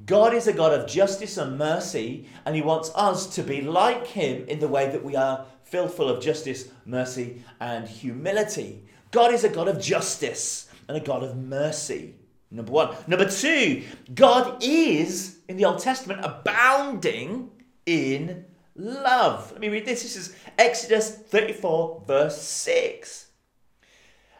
God 0.05 0.35
is 0.35 0.45
a 0.45 0.53
God 0.53 0.79
of 0.79 0.87
justice 0.87 1.37
and 1.37 1.57
mercy, 1.57 2.27
and 2.45 2.55
He 2.55 2.61
wants 2.61 2.91
us 2.93 3.25
to 3.33 3.41
be 3.41 3.61
like 3.61 4.05
Him 4.05 4.45
in 4.47 4.59
the 4.59 4.67
way 4.67 4.91
that 4.91 5.03
we 5.03 5.15
are 5.15 5.47
filled 5.63 5.91
full 5.91 6.07
of 6.07 6.21
justice, 6.21 6.69
mercy, 6.85 7.41
and 7.59 7.87
humility. 7.87 8.83
God 9.09 9.33
is 9.33 9.43
a 9.43 9.49
God 9.49 9.69
of 9.69 9.81
justice 9.81 10.69
and 10.87 10.95
a 10.95 11.01
God 11.01 11.23
of 11.23 11.35
mercy. 11.35 12.13
Number 12.49 12.71
one. 12.71 12.95
Number 13.07 13.29
two, 13.29 13.83
God 14.13 14.63
is, 14.63 15.39
in 15.49 15.57
the 15.57 15.65
Old 15.65 15.79
Testament, 15.79 16.21
abounding 16.23 17.51
in 17.85 18.45
love. 18.75 19.51
Let 19.51 19.61
me 19.61 19.69
read 19.69 19.85
this. 19.85 20.03
This 20.03 20.15
is 20.15 20.35
Exodus 20.57 21.09
34, 21.09 22.03
verse 22.07 22.41
6. 22.41 23.27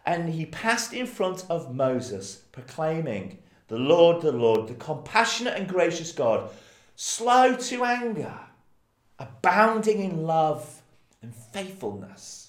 And 0.05 0.29
he 0.29 0.45
passed 0.45 0.93
in 0.93 1.05
front 1.05 1.45
of 1.49 1.75
Moses, 1.75 2.43
proclaiming, 2.53 3.39
The 3.67 3.77
Lord, 3.77 4.21
the 4.21 4.31
Lord, 4.31 4.69
the 4.69 4.75
compassionate 4.75 5.55
and 5.55 5.67
gracious 5.67 6.13
God, 6.13 6.49
slow 6.95 7.57
to 7.57 7.83
anger, 7.83 8.39
abounding 9.19 9.99
in 9.99 10.23
love 10.23 10.81
and 11.21 11.35
faithfulness 11.35 12.46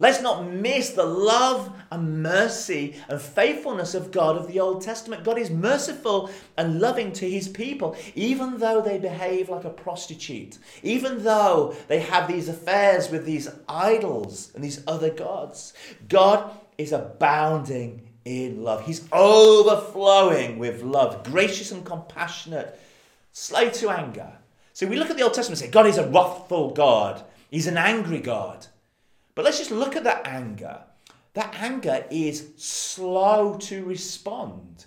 Let's 0.00 0.22
not 0.22 0.50
miss 0.50 0.90
the 0.90 1.04
love 1.04 1.70
and 1.90 2.22
mercy 2.22 2.96
and 3.10 3.20
faithfulness 3.20 3.94
of 3.94 4.10
God 4.10 4.36
of 4.36 4.48
the 4.48 4.58
Old 4.58 4.80
Testament. 4.80 5.24
God 5.24 5.38
is 5.38 5.50
merciful 5.50 6.30
and 6.56 6.80
loving 6.80 7.12
to 7.12 7.28
his 7.28 7.48
people, 7.48 7.94
even 8.14 8.56
though 8.56 8.80
they 8.80 8.96
behave 8.96 9.50
like 9.50 9.66
a 9.66 9.70
prostitute, 9.70 10.56
even 10.82 11.22
though 11.22 11.76
they 11.88 12.00
have 12.00 12.26
these 12.26 12.48
affairs 12.48 13.10
with 13.10 13.26
these 13.26 13.50
idols 13.68 14.50
and 14.54 14.64
these 14.64 14.82
other 14.86 15.10
gods. 15.10 15.74
God 16.08 16.50
is 16.78 16.92
abounding 16.92 18.08
in 18.24 18.62
love, 18.62 18.86
He's 18.86 19.06
overflowing 19.12 20.58
with 20.58 20.82
love, 20.82 21.24
gracious 21.24 21.72
and 21.72 21.84
compassionate, 21.84 22.78
slow 23.32 23.68
to 23.68 23.90
anger. 23.90 24.32
So 24.72 24.86
we 24.86 24.96
look 24.96 25.10
at 25.10 25.16
the 25.18 25.24
Old 25.24 25.34
Testament 25.34 25.60
and 25.60 25.68
say, 25.68 25.72
God 25.72 25.86
is 25.86 25.98
a 25.98 26.08
wrathful 26.08 26.70
God, 26.70 27.22
He's 27.50 27.66
an 27.66 27.76
angry 27.76 28.20
God. 28.20 28.66
But 29.40 29.46
let's 29.46 29.58
just 29.58 29.70
look 29.70 29.96
at 29.96 30.04
that 30.04 30.26
anger. 30.26 30.82
That 31.32 31.54
anger 31.58 32.04
is 32.10 32.48
slow 32.58 33.56
to 33.60 33.82
respond. 33.86 34.84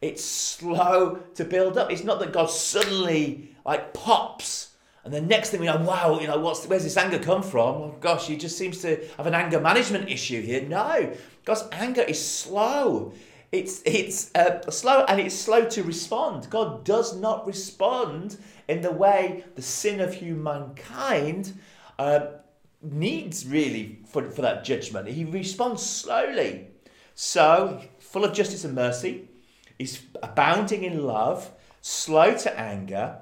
It's 0.00 0.24
slow 0.24 1.18
to 1.34 1.44
build 1.44 1.76
up. 1.76 1.90
It's 1.90 2.04
not 2.04 2.20
that 2.20 2.32
God 2.32 2.48
suddenly 2.48 3.56
like 3.64 3.94
pops 3.94 4.76
and 5.02 5.12
the 5.12 5.20
next 5.20 5.50
thing 5.50 5.58
we 5.58 5.66
know, 5.66 5.78
wow, 5.78 6.20
you 6.20 6.28
know, 6.28 6.38
what's 6.38 6.66
where's 6.66 6.84
this 6.84 6.96
anger 6.96 7.18
come 7.18 7.42
from? 7.42 7.74
Oh 7.74 7.96
gosh, 8.00 8.28
he 8.28 8.36
just 8.36 8.56
seems 8.56 8.80
to 8.82 9.04
have 9.16 9.26
an 9.26 9.34
anger 9.34 9.60
management 9.60 10.08
issue 10.08 10.40
here. 10.40 10.62
No, 10.62 11.12
God's 11.44 11.64
anger 11.72 12.02
is 12.02 12.24
slow. 12.24 13.12
It's 13.50 13.82
it's 13.84 14.32
uh, 14.36 14.70
slow 14.70 15.04
and 15.08 15.20
it's 15.20 15.34
slow 15.34 15.64
to 15.70 15.82
respond. 15.82 16.48
God 16.48 16.84
does 16.84 17.16
not 17.16 17.44
respond 17.44 18.36
in 18.68 18.82
the 18.82 18.92
way 18.92 19.42
the 19.56 19.62
sin 19.62 19.98
of 19.98 20.14
humankind 20.14 21.58
uh, 21.98 22.26
needs 22.92 23.46
really 23.46 24.00
for, 24.06 24.30
for 24.30 24.42
that 24.42 24.64
judgment. 24.64 25.08
He 25.08 25.24
responds 25.24 25.84
slowly. 25.84 26.68
So, 27.14 27.82
full 27.98 28.24
of 28.24 28.34
justice 28.34 28.64
and 28.64 28.74
mercy, 28.74 29.28
is 29.78 30.02
abounding 30.22 30.84
in 30.84 31.06
love, 31.06 31.50
slow 31.80 32.36
to 32.36 32.58
anger. 32.58 33.18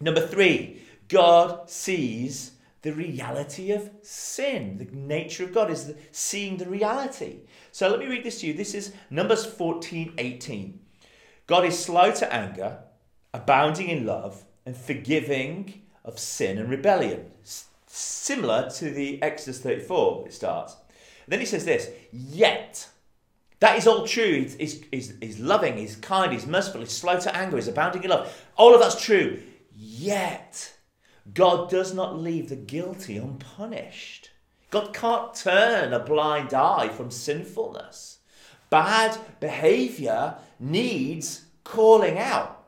Number 0.00 0.26
three, 0.26 0.82
God 1.08 1.70
sees 1.70 2.52
the 2.82 2.92
reality 2.92 3.72
of 3.72 3.90
sin. 4.02 4.78
The 4.78 4.96
nature 4.96 5.44
of 5.44 5.54
God 5.54 5.70
is 5.70 5.86
the, 5.86 5.96
seeing 6.12 6.56
the 6.56 6.68
reality. 6.68 7.40
So 7.72 7.88
let 7.88 7.98
me 7.98 8.06
read 8.06 8.24
this 8.24 8.40
to 8.40 8.46
you. 8.46 8.54
This 8.54 8.74
is 8.74 8.92
Numbers 9.10 9.44
14 9.44 10.14
18. 10.18 10.80
God 11.46 11.64
is 11.64 11.78
slow 11.78 12.12
to 12.12 12.32
anger, 12.32 12.78
abounding 13.32 13.88
in 13.88 14.06
love, 14.06 14.44
and 14.64 14.76
forgiving 14.76 15.82
of 16.04 16.18
sin 16.18 16.58
and 16.58 16.68
rebellion 16.68 17.30
similar 17.96 18.68
to 18.70 18.90
the 18.90 19.22
Exodus 19.22 19.60
34, 19.60 20.24
it 20.26 20.32
starts. 20.32 20.76
then 21.26 21.40
he 21.40 21.46
says 21.46 21.64
this, 21.64 21.90
yet. 22.12 22.88
That 23.60 23.78
is 23.78 23.86
all 23.86 24.06
true. 24.06 24.32
He's, 24.32 24.84
he's, 24.90 25.14
he's, 25.20 25.40
loving, 25.40 25.78
he's 25.78 25.96
kind, 25.96 26.30
he's 26.30 26.46
merciful, 26.46 26.82
he's 26.82 26.92
slow 26.92 27.18
to 27.18 27.34
anger, 27.34 27.56
he's 27.56 27.68
abounding 27.68 28.04
in 28.04 28.10
love. 28.10 28.30
All 28.56 28.74
of 28.74 28.80
that's 28.80 29.02
true. 29.02 29.40
Yet, 29.74 30.74
God 31.32 31.70
does 31.70 31.94
not 31.94 32.18
leave 32.18 32.50
the 32.50 32.56
guilty 32.56 33.16
unpunished. 33.16 34.30
God 34.70 34.92
can't 34.92 35.34
turn 35.34 35.94
a 35.94 35.98
blind 35.98 36.52
eye 36.52 36.88
from 36.88 37.10
sinfulness. 37.10 38.18
Bad 38.68 39.16
behavior 39.40 40.36
needs 40.60 41.46
calling 41.64 42.18
out. 42.18 42.64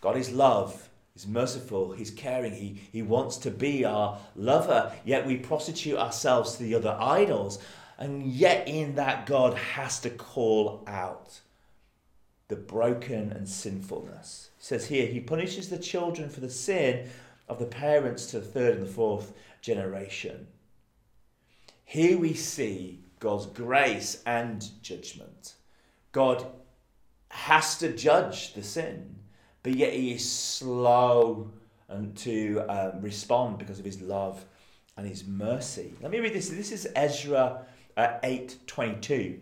God 0.00 0.16
is 0.16 0.32
love. 0.32 0.88
He's 1.16 1.26
merciful, 1.26 1.92
he's 1.92 2.10
caring, 2.10 2.52
he, 2.52 2.78
he 2.92 3.00
wants 3.00 3.38
to 3.38 3.50
be 3.50 3.86
our 3.86 4.18
lover, 4.34 4.92
yet 5.02 5.26
we 5.26 5.38
prostitute 5.38 5.96
ourselves 5.96 6.56
to 6.56 6.62
the 6.62 6.74
other 6.74 6.94
idols. 7.00 7.58
And 7.96 8.26
yet, 8.26 8.68
in 8.68 8.96
that, 8.96 9.24
God 9.24 9.54
has 9.54 9.98
to 10.00 10.10
call 10.10 10.84
out 10.86 11.40
the 12.48 12.56
broken 12.56 13.32
and 13.32 13.48
sinfulness. 13.48 14.50
He 14.58 14.64
says 14.64 14.88
here, 14.88 15.06
He 15.06 15.20
punishes 15.20 15.70
the 15.70 15.78
children 15.78 16.28
for 16.28 16.40
the 16.40 16.50
sin 16.50 17.08
of 17.48 17.58
the 17.58 17.64
parents 17.64 18.26
to 18.26 18.40
the 18.40 18.46
third 18.46 18.76
and 18.76 18.86
the 18.86 18.92
fourth 18.92 19.32
generation. 19.62 20.48
Here 21.86 22.18
we 22.18 22.34
see 22.34 23.00
God's 23.20 23.46
grace 23.46 24.22
and 24.26 24.68
judgment. 24.82 25.54
God 26.12 26.44
has 27.30 27.78
to 27.78 27.90
judge 27.90 28.52
the 28.52 28.62
sin 28.62 29.15
but 29.66 29.74
yet 29.74 29.92
he 29.92 30.12
is 30.12 30.30
slow 30.30 31.50
and 31.88 32.16
to 32.16 32.64
um, 32.68 33.00
respond 33.00 33.58
because 33.58 33.80
of 33.80 33.84
his 33.84 34.00
love 34.00 34.44
and 34.96 35.04
his 35.04 35.26
mercy. 35.26 35.92
Let 36.00 36.12
me 36.12 36.20
read 36.20 36.34
this. 36.34 36.50
This 36.50 36.70
is 36.70 36.86
Ezra 36.94 37.66
uh, 37.96 38.06
8:22. 38.22 39.40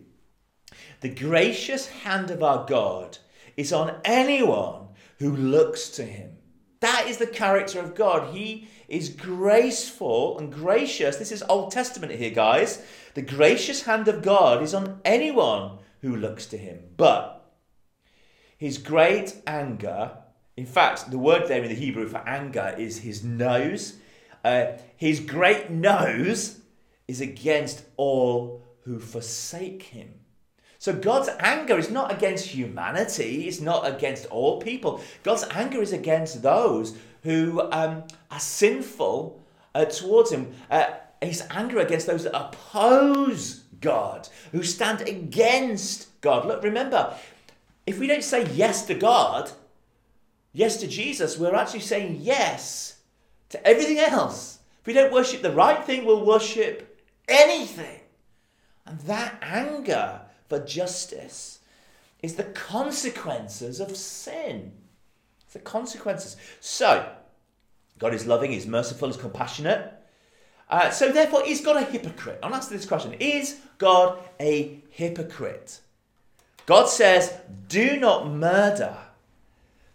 The 1.02 1.10
gracious 1.10 1.88
hand 1.88 2.30
of 2.30 2.42
our 2.42 2.64
God 2.64 3.18
is 3.58 3.70
on 3.70 4.00
anyone 4.02 4.88
who 5.18 5.36
looks 5.36 5.90
to 5.90 6.04
him. 6.04 6.38
That 6.80 7.04
is 7.06 7.18
the 7.18 7.26
character 7.26 7.78
of 7.78 7.94
God. 7.94 8.34
He 8.34 8.66
is 8.88 9.10
graceful 9.10 10.38
and 10.38 10.50
gracious. 10.50 11.16
This 11.16 11.32
is 11.32 11.42
Old 11.50 11.70
Testament 11.70 12.12
here, 12.12 12.30
guys. 12.30 12.82
The 13.12 13.20
gracious 13.20 13.82
hand 13.82 14.08
of 14.08 14.22
God 14.22 14.62
is 14.62 14.72
on 14.72 15.02
anyone 15.04 15.80
who 16.00 16.16
looks 16.16 16.46
to 16.46 16.56
him. 16.56 16.78
But 16.96 17.43
his 18.64 18.78
great 18.78 19.34
anger 19.46 20.12
In 20.56 20.66
fact, 20.66 21.10
the 21.10 21.18
word 21.18 21.48
there 21.48 21.62
in 21.62 21.68
the 21.68 21.74
Hebrew 21.74 22.08
for 22.08 22.22
anger 22.26 22.74
is 22.78 22.98
his 22.98 23.24
nose. 23.24 23.94
Uh, 24.44 24.66
his 24.96 25.20
great 25.20 25.70
nose 25.70 26.60
is 27.08 27.20
against 27.20 27.84
all 27.96 28.62
who 28.84 29.00
forsake 29.00 29.82
him. 29.82 30.20
So 30.78 30.92
God's 30.92 31.30
anger 31.40 31.78
is 31.78 31.90
not 31.90 32.12
against 32.12 32.46
humanity, 32.48 33.48
it's 33.48 33.60
not 33.60 33.86
against 33.86 34.26
all 34.26 34.60
people. 34.60 35.00
God's 35.22 35.44
anger 35.50 35.80
is 35.82 35.92
against 35.92 36.42
those 36.42 36.96
who 37.22 37.62
um, 37.72 38.04
are 38.30 38.40
sinful 38.40 39.42
uh, 39.74 39.86
towards 39.86 40.30
him. 40.30 40.52
Uh, 40.70 40.86
his 41.22 41.42
anger 41.50 41.78
against 41.78 42.06
those 42.06 42.24
that 42.24 42.38
oppose 42.38 43.64
God, 43.80 44.28
who 44.52 44.62
stand 44.62 45.08
against 45.08 46.20
God. 46.20 46.46
Look, 46.46 46.62
remember, 46.62 47.14
if 47.86 47.98
we 47.98 48.06
don't 48.06 48.24
say 48.24 48.48
yes 48.52 48.86
to 48.86 48.94
God, 48.94 49.50
yes 50.52 50.78
to 50.78 50.86
Jesus, 50.86 51.38
we're 51.38 51.54
actually 51.54 51.80
saying 51.80 52.18
yes 52.20 52.98
to 53.50 53.66
everything 53.66 53.98
else. 53.98 54.58
If 54.80 54.86
we 54.86 54.92
don't 54.92 55.12
worship 55.12 55.42
the 55.42 55.52
right 55.52 55.82
thing, 55.84 56.04
we'll 56.04 56.24
worship 56.24 57.02
anything. 57.28 58.00
And 58.86 59.00
that 59.00 59.38
anger 59.42 60.20
for 60.48 60.60
justice 60.60 61.60
is 62.22 62.34
the 62.34 62.44
consequences 62.44 63.80
of 63.80 63.96
sin. 63.96 64.72
It's 65.44 65.52
the 65.52 65.58
consequences. 65.58 66.36
So, 66.60 67.10
God 67.98 68.14
is 68.14 68.26
loving, 68.26 68.52
He's 68.52 68.66
merciful, 68.66 69.08
He's 69.08 69.16
compassionate. 69.16 69.92
Uh, 70.68 70.90
so, 70.90 71.12
therefore, 71.12 71.46
is 71.46 71.60
God 71.60 71.76
a 71.76 71.84
hypocrite? 71.84 72.40
I'll 72.42 72.54
ask 72.54 72.70
this 72.70 72.86
question 72.86 73.14
Is 73.14 73.60
God 73.78 74.18
a 74.40 74.82
hypocrite? 74.90 75.80
God 76.66 76.88
says, 76.88 77.34
do 77.68 77.98
not 77.98 78.28
murder. 78.28 78.96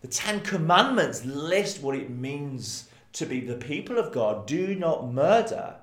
The 0.02 0.08
Ten 0.08 0.42
Commandments 0.42 1.26
list 1.26 1.82
what 1.82 1.96
it 1.96 2.10
means 2.10 2.90
to 3.14 3.26
be 3.26 3.40
the 3.40 3.56
people 3.56 3.98
of 3.98 4.12
God. 4.12 4.46
Do 4.46 4.76
not 4.76 5.12
murder. 5.12 5.76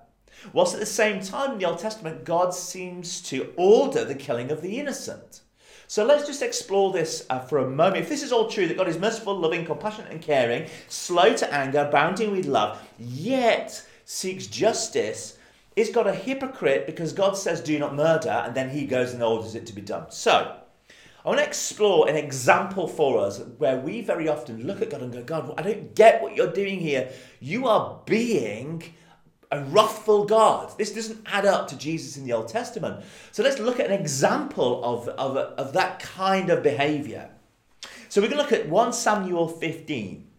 Whilst 0.52 0.74
at 0.74 0.80
the 0.80 0.86
same 0.86 1.20
time, 1.20 1.52
in 1.52 1.58
the 1.58 1.64
Old 1.64 1.80
Testament, 1.80 2.24
God 2.24 2.54
seems 2.54 3.20
to 3.22 3.52
order 3.56 4.04
the 4.04 4.14
killing 4.14 4.50
of 4.50 4.62
the 4.62 4.78
innocent. 4.78 5.40
So 5.88 6.04
let's 6.04 6.26
just 6.26 6.42
explore 6.42 6.92
this 6.92 7.26
uh, 7.30 7.40
for 7.40 7.58
a 7.58 7.68
moment. 7.68 8.04
If 8.04 8.08
this 8.08 8.22
is 8.22 8.32
all 8.32 8.48
true, 8.48 8.66
that 8.68 8.76
God 8.76 8.88
is 8.88 8.98
merciful, 8.98 9.36
loving, 9.36 9.64
compassionate, 9.64 10.10
and 10.10 10.22
caring, 10.22 10.68
slow 10.88 11.34
to 11.34 11.52
anger, 11.52 11.80
abounding 11.80 12.32
with 12.32 12.46
love, 12.46 12.80
yet 12.98 13.84
seeks 14.04 14.46
justice, 14.46 15.38
is 15.74 15.90
God 15.90 16.06
a 16.06 16.14
hypocrite 16.14 16.86
because 16.86 17.12
God 17.12 17.36
says, 17.36 17.60
do 17.60 17.78
not 17.78 17.94
murder, 17.94 18.30
and 18.30 18.54
then 18.54 18.70
he 18.70 18.86
goes 18.86 19.14
and 19.14 19.22
orders 19.22 19.54
it 19.54 19.66
to 19.66 19.72
be 19.72 19.82
done? 19.82 20.06
So, 20.10 20.56
I 21.26 21.30
want 21.30 21.40
to 21.40 21.46
explore 21.46 22.08
an 22.08 22.14
example 22.14 22.86
for 22.86 23.18
us 23.18 23.40
where 23.58 23.78
we 23.80 24.00
very 24.00 24.28
often 24.28 24.64
look 24.64 24.80
at 24.80 24.90
God 24.90 25.02
and 25.02 25.12
go, 25.12 25.24
God, 25.24 25.52
I 25.58 25.62
don't 25.62 25.92
get 25.92 26.22
what 26.22 26.36
you're 26.36 26.52
doing 26.52 26.78
here. 26.78 27.10
You 27.40 27.66
are 27.66 28.00
being 28.06 28.94
a 29.50 29.64
wrathful 29.64 30.24
God. 30.26 30.78
This 30.78 30.92
doesn't 30.92 31.26
add 31.26 31.44
up 31.44 31.66
to 31.68 31.76
Jesus 31.76 32.16
in 32.16 32.24
the 32.24 32.32
Old 32.32 32.46
Testament. 32.46 33.04
So 33.32 33.42
let's 33.42 33.58
look 33.58 33.80
at 33.80 33.86
an 33.86 34.00
example 34.00 34.84
of, 34.84 35.08
of, 35.08 35.36
of 35.36 35.72
that 35.72 35.98
kind 35.98 36.48
of 36.48 36.62
behavior. 36.62 37.28
So 38.08 38.20
we're 38.20 38.28
going 38.28 38.38
to 38.38 38.44
look 38.44 38.52
at 38.52 38.68
1 38.68 38.92
Samuel 38.92 39.48
15. 39.48 40.30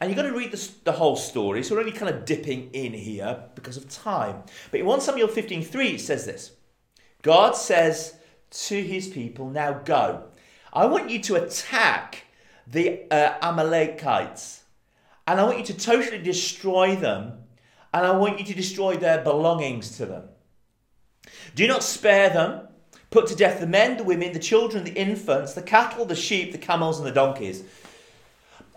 And 0.00 0.08
you're 0.08 0.22
going 0.22 0.32
to 0.32 0.38
read 0.38 0.52
the, 0.52 0.70
the 0.84 0.92
whole 0.92 1.16
story, 1.16 1.64
so 1.64 1.74
we're 1.74 1.80
only 1.80 1.92
kind 1.92 2.14
of 2.14 2.24
dipping 2.24 2.70
in 2.72 2.92
here 2.92 3.42
because 3.56 3.76
of 3.76 3.88
time. 3.88 4.44
But 4.70 4.78
in 4.78 4.86
1 4.86 5.00
Samuel 5.00 5.26
15 5.26 5.64
3, 5.64 5.88
it 5.88 6.00
says 6.00 6.26
this 6.26 6.52
God 7.22 7.56
says 7.56 8.14
to 8.52 8.82
his 8.82 9.08
people, 9.08 9.50
Now 9.50 9.72
go. 9.72 10.24
I 10.72 10.86
want 10.86 11.10
you 11.10 11.20
to 11.20 11.34
attack 11.34 12.24
the 12.66 13.02
uh, 13.10 13.34
Amalekites, 13.42 14.62
and 15.26 15.40
I 15.40 15.44
want 15.44 15.58
you 15.58 15.64
to 15.66 15.76
totally 15.76 16.22
destroy 16.22 16.96
them 16.96 17.42
and 17.94 18.06
I 18.06 18.12
want 18.12 18.38
you 18.38 18.44
to 18.46 18.54
destroy 18.54 18.96
their 18.96 19.22
belongings 19.22 19.96
to 19.98 20.06
them. 20.06 20.28
Do 21.54 21.66
not 21.66 21.82
spare 21.82 22.30
them. 22.30 22.68
Put 23.10 23.26
to 23.26 23.36
death 23.36 23.60
the 23.60 23.66
men, 23.66 23.98
the 23.98 24.04
women, 24.04 24.32
the 24.32 24.38
children, 24.38 24.84
the 24.84 24.94
infants, 24.94 25.52
the 25.52 25.62
cattle, 25.62 26.06
the 26.06 26.16
sheep, 26.16 26.52
the 26.52 26.58
camels, 26.58 26.98
and 26.98 27.06
the 27.06 27.12
donkeys. 27.12 27.62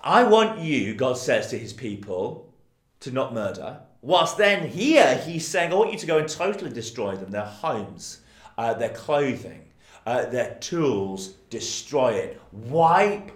I 0.04 0.24
want 0.24 0.60
you, 0.60 0.94
God 0.94 1.18
says 1.18 1.48
to 1.48 1.58
his 1.58 1.72
people, 1.72 2.54
to 3.00 3.12
not 3.12 3.34
murder. 3.34 3.80
Whilst 4.02 4.38
then, 4.38 4.68
here, 4.68 5.18
he's 5.26 5.48
saying, 5.48 5.72
I 5.72 5.76
want 5.76 5.94
you 5.94 6.00
to 6.00 6.06
go 6.06 6.18
and 6.18 6.28
totally 6.28 6.70
destroy 6.70 7.16
them 7.16 7.32
their 7.32 7.46
homes, 7.46 8.20
uh, 8.58 8.74
their 8.74 8.90
clothing, 8.90 9.65
uh, 10.06 10.26
their 10.26 10.56
tools, 10.56 11.30
destroy 11.50 12.14
it. 12.14 12.42
Wipe 12.52 13.32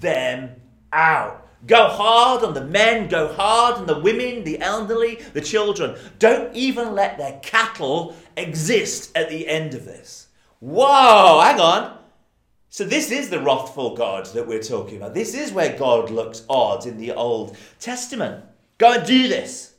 them 0.00 0.50
out. 0.92 1.48
Go 1.66 1.86
hard 1.88 2.42
on 2.42 2.54
the 2.54 2.64
men, 2.64 3.08
go 3.08 3.32
hard 3.32 3.76
on 3.76 3.86
the 3.86 4.00
women, 4.00 4.42
the 4.42 4.60
elderly, 4.60 5.20
the 5.32 5.40
children. 5.40 5.96
Don't 6.18 6.54
even 6.54 6.92
let 6.94 7.18
their 7.18 7.38
cattle 7.40 8.16
exist 8.36 9.16
at 9.16 9.30
the 9.30 9.46
end 9.46 9.74
of 9.74 9.84
this. 9.84 10.26
Whoa, 10.58 11.40
hang 11.40 11.60
on. 11.60 11.98
So, 12.68 12.84
this 12.84 13.10
is 13.10 13.28
the 13.28 13.40
wrathful 13.40 13.94
God 13.94 14.26
that 14.26 14.48
we're 14.48 14.62
talking 14.62 14.96
about. 14.96 15.14
This 15.14 15.34
is 15.34 15.52
where 15.52 15.76
God 15.76 16.10
looks 16.10 16.44
odd 16.48 16.86
in 16.86 16.96
the 16.96 17.12
Old 17.12 17.56
Testament. 17.78 18.44
Go 18.78 18.94
and 18.94 19.06
do 19.06 19.28
this. 19.28 19.74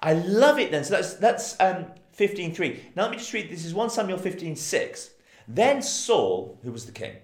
I 0.00 0.14
love 0.14 0.58
it 0.58 0.70
then. 0.70 0.82
So, 0.82 0.94
that's, 0.94 1.14
that's 1.14 1.60
um, 1.60 1.86
15.3. 2.18 2.80
Now, 2.96 3.02
let 3.02 3.10
me 3.10 3.18
just 3.18 3.32
read 3.32 3.50
this 3.50 3.66
is 3.66 3.74
1 3.74 3.90
Samuel 3.90 4.18
15.6. 4.18 5.10
Then 5.48 5.82
Saul, 5.82 6.58
who 6.62 6.72
was 6.72 6.86
the 6.86 6.92
king, 6.92 7.16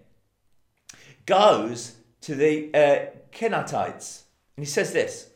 goes 1.27 1.97
to 2.23 2.35
the 2.35 2.73
uh, 2.75 3.07
Kenatites. 3.33 4.25
And 4.57 4.65
he 4.65 4.71
says 4.71 4.93
this 4.93 5.31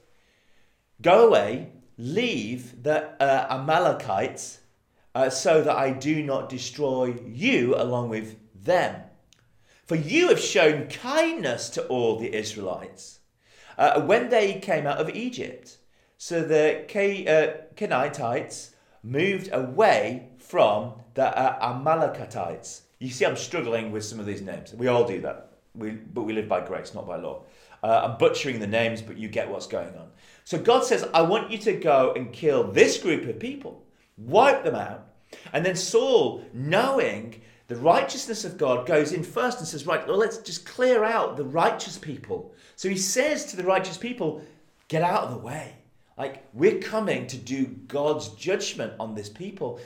Go 1.02 1.28
away, 1.28 1.70
leave 1.98 2.82
the 2.82 3.10
uh, 3.20 3.46
Amalekites, 3.50 4.60
uh, 5.14 5.30
so 5.30 5.62
that 5.62 5.76
I 5.76 5.90
do 5.90 6.22
not 6.22 6.48
destroy 6.48 7.16
you 7.26 7.74
along 7.76 8.10
with 8.10 8.36
them. 8.54 9.02
For 9.84 9.96
you 9.96 10.28
have 10.28 10.40
shown 10.40 10.88
kindness 10.88 11.68
to 11.70 11.86
all 11.86 12.18
the 12.18 12.34
Israelites 12.34 13.20
uh, 13.78 14.00
when 14.02 14.30
they 14.30 14.58
came 14.58 14.86
out 14.86 14.98
of 14.98 15.10
Egypt. 15.10 15.78
So 16.18 16.42
the 16.42 16.84
Kenatites 17.76 18.74
moved 19.02 19.50
away 19.52 20.30
from 20.48 20.92
the 21.14 21.26
uh, 21.36 21.58
Amalekites. 21.60 22.82
You 22.98 23.10
see, 23.10 23.26
I'm 23.26 23.36
struggling 23.36 23.92
with 23.92 24.04
some 24.04 24.20
of 24.20 24.26
these 24.26 24.42
names. 24.42 24.72
We 24.74 24.86
all 24.86 25.06
do 25.06 25.20
that. 25.22 25.50
We, 25.74 25.90
but 25.90 26.22
we 26.22 26.32
live 26.32 26.48
by 26.48 26.64
grace, 26.64 26.94
not 26.94 27.06
by 27.06 27.16
law. 27.16 27.42
Uh, 27.82 28.02
I'm 28.04 28.18
butchering 28.18 28.58
the 28.58 28.66
names, 28.66 29.02
but 29.02 29.18
you 29.18 29.28
get 29.28 29.50
what's 29.50 29.66
going 29.66 29.94
on. 29.96 30.08
So 30.44 30.58
God 30.58 30.84
says, 30.84 31.06
I 31.12 31.22
want 31.22 31.50
you 31.50 31.58
to 31.58 31.72
go 31.74 32.14
and 32.14 32.32
kill 32.32 32.64
this 32.64 32.98
group 32.98 33.28
of 33.28 33.38
people, 33.38 33.84
wipe 34.16 34.64
them 34.64 34.76
out. 34.76 35.08
And 35.52 35.64
then 35.64 35.76
Saul, 35.76 36.44
knowing 36.52 37.42
the 37.68 37.76
righteousness 37.76 38.44
of 38.44 38.56
God, 38.56 38.86
goes 38.86 39.12
in 39.12 39.24
first 39.24 39.58
and 39.58 39.66
says, 39.66 39.86
Right, 39.86 40.06
well, 40.06 40.16
let's 40.16 40.38
just 40.38 40.64
clear 40.64 41.04
out 41.04 41.36
the 41.36 41.44
righteous 41.44 41.98
people. 41.98 42.54
So 42.76 42.88
he 42.88 42.96
says 42.96 43.44
to 43.46 43.56
the 43.56 43.64
righteous 43.64 43.96
people, 43.96 44.42
Get 44.88 45.02
out 45.02 45.24
of 45.24 45.30
the 45.32 45.38
way. 45.38 45.74
Like, 46.16 46.46
we're 46.54 46.78
coming 46.78 47.26
to 47.26 47.36
do 47.36 47.66
God's 47.88 48.28
judgment 48.30 48.94
on 48.98 49.14
this 49.14 49.28
people, 49.28 49.80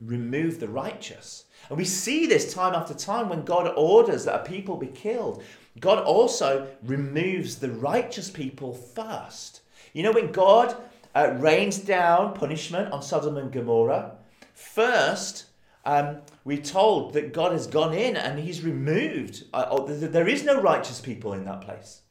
remove 0.00 0.60
the 0.60 0.68
righteous. 0.68 1.44
And 1.68 1.78
we 1.78 1.84
see 1.84 2.26
this 2.26 2.52
time 2.52 2.74
after 2.74 2.94
time 2.94 3.28
when 3.28 3.44
God 3.44 3.72
orders 3.76 4.24
that 4.24 4.40
a 4.40 4.44
people 4.44 4.76
be 4.76 4.86
killed. 4.86 5.42
God 5.80 5.98
also 5.98 6.68
removes 6.82 7.56
the 7.56 7.70
righteous 7.70 8.30
people 8.30 8.72
first. 8.72 9.60
You 9.92 10.02
know, 10.02 10.12
when 10.12 10.32
God 10.32 10.76
uh, 11.14 11.34
rains 11.38 11.78
down 11.78 12.34
punishment 12.34 12.92
on 12.92 13.02
Sodom 13.02 13.36
and 13.36 13.52
Gomorrah, 13.52 14.16
first 14.54 15.46
um, 15.86 16.18
we're 16.44 16.58
told 16.58 17.12
that 17.12 17.32
God 17.32 17.52
has 17.52 17.66
gone 17.66 17.94
in 17.94 18.16
and 18.16 18.38
he's 18.38 18.62
removed. 18.62 19.44
Uh, 19.54 19.66
oh, 19.70 19.86
there 19.86 20.28
is 20.28 20.44
no 20.44 20.60
righteous 20.60 21.00
people 21.00 21.32
in 21.32 21.44
that 21.44 21.60
place. 21.60 22.02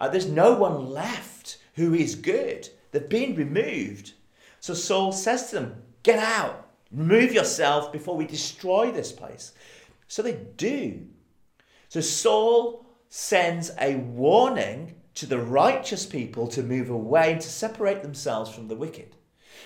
Uh, 0.00 0.08
there's 0.08 0.28
no 0.28 0.54
one 0.54 0.90
left 0.90 1.58
who 1.74 1.94
is 1.94 2.14
good. 2.14 2.68
They've 2.92 3.08
been 3.08 3.34
removed. 3.34 4.12
So 4.60 4.74
Saul 4.74 5.12
says 5.12 5.48
to 5.50 5.56
them, 5.56 5.82
Get 6.02 6.18
out, 6.18 6.63
remove 6.94 7.32
yourself 7.32 7.92
before 7.92 8.16
we 8.16 8.26
destroy 8.26 8.90
this 8.90 9.12
place. 9.12 9.52
So 10.08 10.22
they 10.22 10.38
do. 10.56 11.06
So 11.88 12.00
Saul 12.00 12.86
sends 13.08 13.70
a 13.80 13.96
warning 13.96 14.94
to 15.14 15.26
the 15.26 15.38
righteous 15.38 16.06
people 16.06 16.48
to 16.48 16.62
move 16.62 16.90
away 16.90 17.32
and 17.32 17.40
to 17.40 17.48
separate 17.48 18.02
themselves 18.02 18.50
from 18.50 18.68
the 18.68 18.74
wicked. 18.74 19.16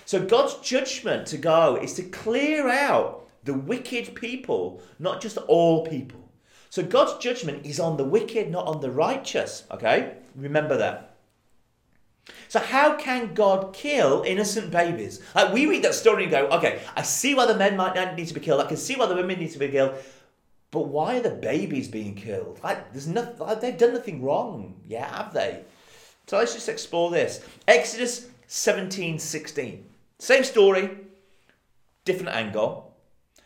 So 0.05 0.25
God's 0.25 0.55
judgment 0.57 1.27
to 1.29 1.39
go 1.39 1.77
is 1.77 1.95
to 1.95 2.03
clear 2.03 2.69
out 2.69 3.29
the 3.45 3.55
wicked 3.55 4.15
people, 4.15 4.83
not 4.99 5.21
just 5.21 5.39
all 5.39 5.87
people. 5.87 6.31
So 6.71 6.83
God's 6.83 7.23
judgment 7.23 7.65
is 7.65 7.81
on 7.81 7.97
the 7.97 8.05
wicked, 8.05 8.51
not 8.51 8.67
on 8.67 8.81
the 8.81 8.91
righteous. 8.91 9.65
Okay? 9.71 10.17
Remember 10.35 10.77
that. 10.77 11.08
So 12.49 12.61
how 12.61 12.97
can 12.97 13.35
God 13.35 13.75
kill 13.75 14.23
innocent 14.23 14.71
babies? 14.71 15.21
Like 15.35 15.53
we 15.53 15.67
read 15.67 15.85
that 15.85 15.95
story 15.95 16.25
and 16.25 16.33
go, 16.33 16.47
okay, 16.49 16.81
I 16.97 17.03
see 17.03 17.35
why 17.35 17.47
the 17.47 17.57
men 17.57 17.77
might 17.77 18.17
need 18.17 18.29
to 18.29 18.35
be 18.35 18.41
killed. 18.41 18.61
I 18.61 18.67
can 18.67 18.77
see 18.77 18.97
why 18.97 19.07
the 19.07 19.15
women 19.15 19.39
need 19.39 19.53
to 19.53 19.59
be 19.59 19.69
killed. 19.69 19.95
but 20.71 20.89
why 20.89 21.17
are 21.19 21.23
the 21.23 21.31
babies 21.31 21.89
being 21.89 22.15
killed? 22.15 22.61
Like, 22.63 22.93
there's 22.93 23.07
nothing, 23.07 23.39
like, 23.39 23.61
they've 23.61 23.77
done 23.77 23.95
nothing 23.95 24.23
wrong, 24.23 24.81
yeah, 24.87 25.17
have 25.17 25.33
they? 25.33 25.65
So 26.27 26.37
let's 26.37 26.53
just 26.55 26.69
explore 26.69 27.11
this. 27.11 27.43
Exodus 27.67 28.29
17 28.49 29.19
16. 29.19 29.85
Same 30.19 30.45
story, 30.45 30.91
different 32.05 32.35
angle. 32.35 32.97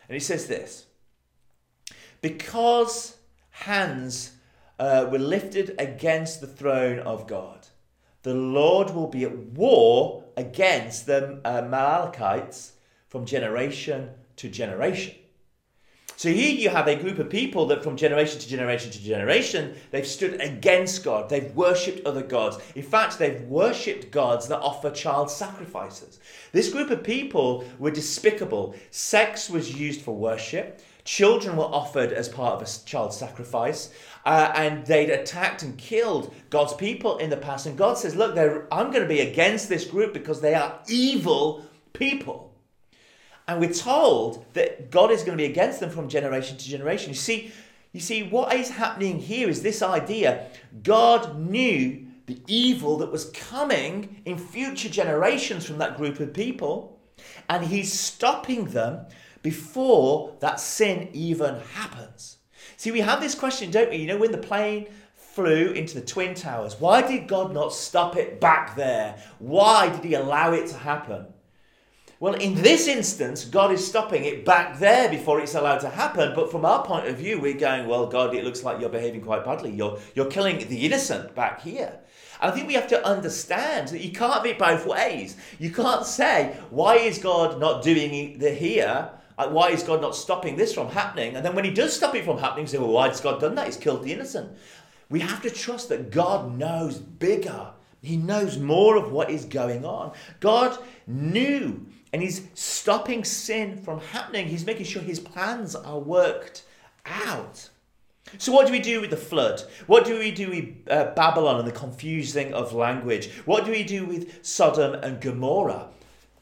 And 0.07 0.15
he 0.15 0.19
says 0.19 0.47
this 0.47 0.85
Because 2.21 3.17
hands 3.51 4.31
uh, 4.79 5.07
were 5.09 5.19
lifted 5.19 5.75
against 5.79 6.41
the 6.41 6.47
throne 6.47 6.99
of 6.99 7.27
God, 7.27 7.67
the 8.23 8.33
Lord 8.33 8.89
will 8.89 9.07
be 9.07 9.23
at 9.25 9.37
war 9.37 10.23
against 10.35 11.05
the 11.05 11.39
uh, 11.45 11.61
Amalekites 11.63 12.73
from 13.07 13.25
generation 13.25 14.09
to 14.37 14.49
generation. 14.49 15.15
So 16.15 16.29
here 16.29 16.51
you 16.51 16.69
have 16.69 16.87
a 16.87 16.95
group 16.95 17.19
of 17.19 17.29
people 17.29 17.65
that 17.67 17.83
from 17.83 17.97
generation 17.97 18.39
to 18.39 18.47
generation 18.47 18.91
to 18.91 19.03
generation, 19.03 19.75
they've 19.91 20.07
stood 20.07 20.39
against 20.39 21.03
God. 21.03 21.27
They've 21.27 21.53
worshipped 21.55 22.05
other 22.05 22.21
gods. 22.21 22.59
In 22.75 22.83
fact, 22.83 23.19
they've 23.19 23.41
worshipped 23.41 24.11
gods 24.11 24.47
that 24.47 24.59
offer 24.59 24.89
child 24.89 25.29
sacrifices. 25.29 26.19
This 26.51 26.71
group 26.71 26.91
of 26.91 27.03
people 27.03 27.65
were 27.79 27.91
despicable. 27.91 28.75
Sex 28.91 29.49
was 29.49 29.77
used 29.77 30.01
for 30.01 30.15
worship. 30.15 30.81
Children 31.03 31.57
were 31.57 31.63
offered 31.63 32.13
as 32.13 32.29
part 32.29 32.53
of 32.53 32.61
a 32.61 32.85
child 32.85 33.13
sacrifice. 33.13 33.91
Uh, 34.25 34.51
and 34.55 34.85
they'd 34.85 35.09
attacked 35.09 35.63
and 35.63 35.77
killed 35.77 36.33
God's 36.49 36.73
people 36.73 37.17
in 37.17 37.29
the 37.29 37.37
past. 37.37 37.65
And 37.65 37.77
God 37.77 37.97
says, 37.97 38.15
Look, 38.15 38.37
I'm 38.71 38.91
going 38.91 39.03
to 39.03 39.07
be 39.07 39.19
against 39.19 39.67
this 39.67 39.85
group 39.85 40.13
because 40.13 40.39
they 40.39 40.53
are 40.53 40.79
evil 40.87 41.65
people. 41.91 42.53
And 43.47 43.59
we're 43.59 43.73
told 43.73 44.45
that 44.53 44.89
God 44.89 45.11
is 45.11 45.23
going 45.23 45.37
to 45.37 45.43
be 45.43 45.49
against 45.49 45.79
them 45.81 45.89
from 45.89 46.07
generation 46.07 46.57
to 46.57 46.65
generation. 46.65 47.09
You 47.09 47.15
see, 47.15 47.51
you 47.91 47.99
see, 47.99 48.23
what 48.23 48.53
is 48.53 48.69
happening 48.69 49.19
here 49.19 49.49
is 49.49 49.61
this 49.61 49.81
idea 49.81 50.47
God 50.81 51.37
knew 51.37 52.07
the 52.25 52.39
evil 52.47 52.97
that 52.97 53.11
was 53.11 53.29
coming 53.31 54.21
in 54.25 54.37
future 54.37 54.89
generations 54.89 55.65
from 55.65 55.77
that 55.79 55.97
group 55.97 56.19
of 56.19 56.33
people, 56.33 56.99
and 57.49 57.65
He's 57.65 57.91
stopping 57.91 58.65
them 58.65 59.05
before 59.41 60.35
that 60.39 60.59
sin 60.59 61.09
even 61.13 61.59
happens. 61.73 62.37
See, 62.83 62.91
we 62.91 62.99
have 62.99 63.21
this 63.21 63.33
question, 63.33 63.71
don't 63.71 63.91
we? 63.91 63.95
You 63.95 64.07
know, 64.07 64.17
when 64.17 64.33
the 64.33 64.37
plane 64.37 64.87
flew 65.15 65.71
into 65.71 65.95
the 65.95 66.05
Twin 66.05 66.35
Towers, 66.35 66.81
why 66.81 67.01
did 67.01 67.29
God 67.29 67.53
not 67.53 67.73
stop 67.73 68.17
it 68.17 68.41
back 68.41 68.75
there? 68.75 69.15
Why 69.39 69.87
did 69.87 70.03
He 70.03 70.15
allow 70.15 70.51
it 70.51 70.67
to 70.67 70.75
happen? 70.75 71.27
Well, 72.19 72.33
in 72.33 72.55
this 72.55 72.89
instance, 72.89 73.45
God 73.45 73.71
is 73.71 73.87
stopping 73.87 74.25
it 74.25 74.43
back 74.43 74.79
there 74.79 75.07
before 75.07 75.39
it's 75.39 75.55
allowed 75.55 75.77
to 75.79 75.89
happen. 75.89 76.33
But 76.35 76.51
from 76.51 76.65
our 76.65 76.85
point 76.85 77.07
of 77.07 77.15
view, 77.15 77.39
we're 77.39 77.53
going, 77.53 77.87
well, 77.87 78.07
God, 78.07 78.35
it 78.35 78.43
looks 78.43 78.65
like 78.65 78.81
you're 78.81 78.89
behaving 78.89 79.21
quite 79.21 79.45
badly. 79.45 79.71
You're, 79.71 79.97
you're 80.13 80.29
killing 80.29 80.57
the 80.67 80.85
innocent 80.85 81.33
back 81.35 81.61
here. 81.61 82.01
And 82.41 82.51
I 82.51 82.53
think 82.53 82.67
we 82.67 82.73
have 82.73 82.87
to 82.87 83.07
understand 83.07 83.87
that 83.87 84.01
you 84.01 84.11
can't 84.11 84.45
it 84.45 84.59
both 84.59 84.85
ways. 84.85 85.37
You 85.57 85.71
can't 85.71 86.05
say, 86.05 86.57
why 86.69 86.97
is 86.97 87.17
God 87.17 87.61
not 87.61 87.81
doing 87.81 88.39
the 88.39 88.51
here? 88.51 89.09
Why 89.35 89.69
is 89.69 89.83
God 89.83 90.01
not 90.01 90.15
stopping 90.15 90.55
this 90.55 90.73
from 90.73 90.89
happening? 90.89 91.35
And 91.35 91.45
then 91.45 91.55
when 91.55 91.65
he 91.65 91.71
does 91.71 91.95
stop 91.95 92.15
it 92.15 92.25
from 92.25 92.37
happening, 92.37 92.67
say, 92.67 92.77
well, 92.77 92.91
why 92.91 93.07
has 93.09 93.21
God 93.21 93.41
done 93.41 93.55
that? 93.55 93.65
He's 93.65 93.77
killed 93.77 94.03
the 94.03 94.13
innocent. 94.13 94.55
We 95.09 95.19
have 95.19 95.41
to 95.43 95.49
trust 95.49 95.89
that 95.89 96.11
God 96.11 96.57
knows 96.57 96.97
bigger. 96.97 97.71
He 98.01 98.17
knows 98.17 98.57
more 98.57 98.97
of 98.97 99.11
what 99.11 99.29
is 99.29 99.45
going 99.45 99.85
on. 99.85 100.11
God 100.39 100.77
knew 101.07 101.85
and 102.11 102.21
he's 102.21 102.47
stopping 102.53 103.23
sin 103.23 103.77
from 103.77 103.99
happening. 103.99 104.47
He's 104.47 104.65
making 104.65 104.85
sure 104.85 105.01
his 105.01 105.19
plans 105.19 105.75
are 105.75 105.99
worked 105.99 106.63
out. 107.05 107.69
So, 108.37 108.51
what 108.51 108.67
do 108.67 108.71
we 108.71 108.79
do 108.79 109.01
with 109.01 109.09
the 109.09 109.17
flood? 109.17 109.61
What 109.87 110.05
do 110.05 110.17
we 110.17 110.31
do 110.31 110.49
with 110.49 110.91
uh, 110.91 111.11
Babylon 111.15 111.59
and 111.59 111.67
the 111.67 111.73
confusing 111.73 112.53
of 112.53 112.73
language? 112.73 113.31
What 113.45 113.65
do 113.65 113.71
we 113.71 113.83
do 113.83 114.05
with 114.05 114.45
Sodom 114.45 114.93
and 114.95 115.19
Gomorrah? 115.19 115.89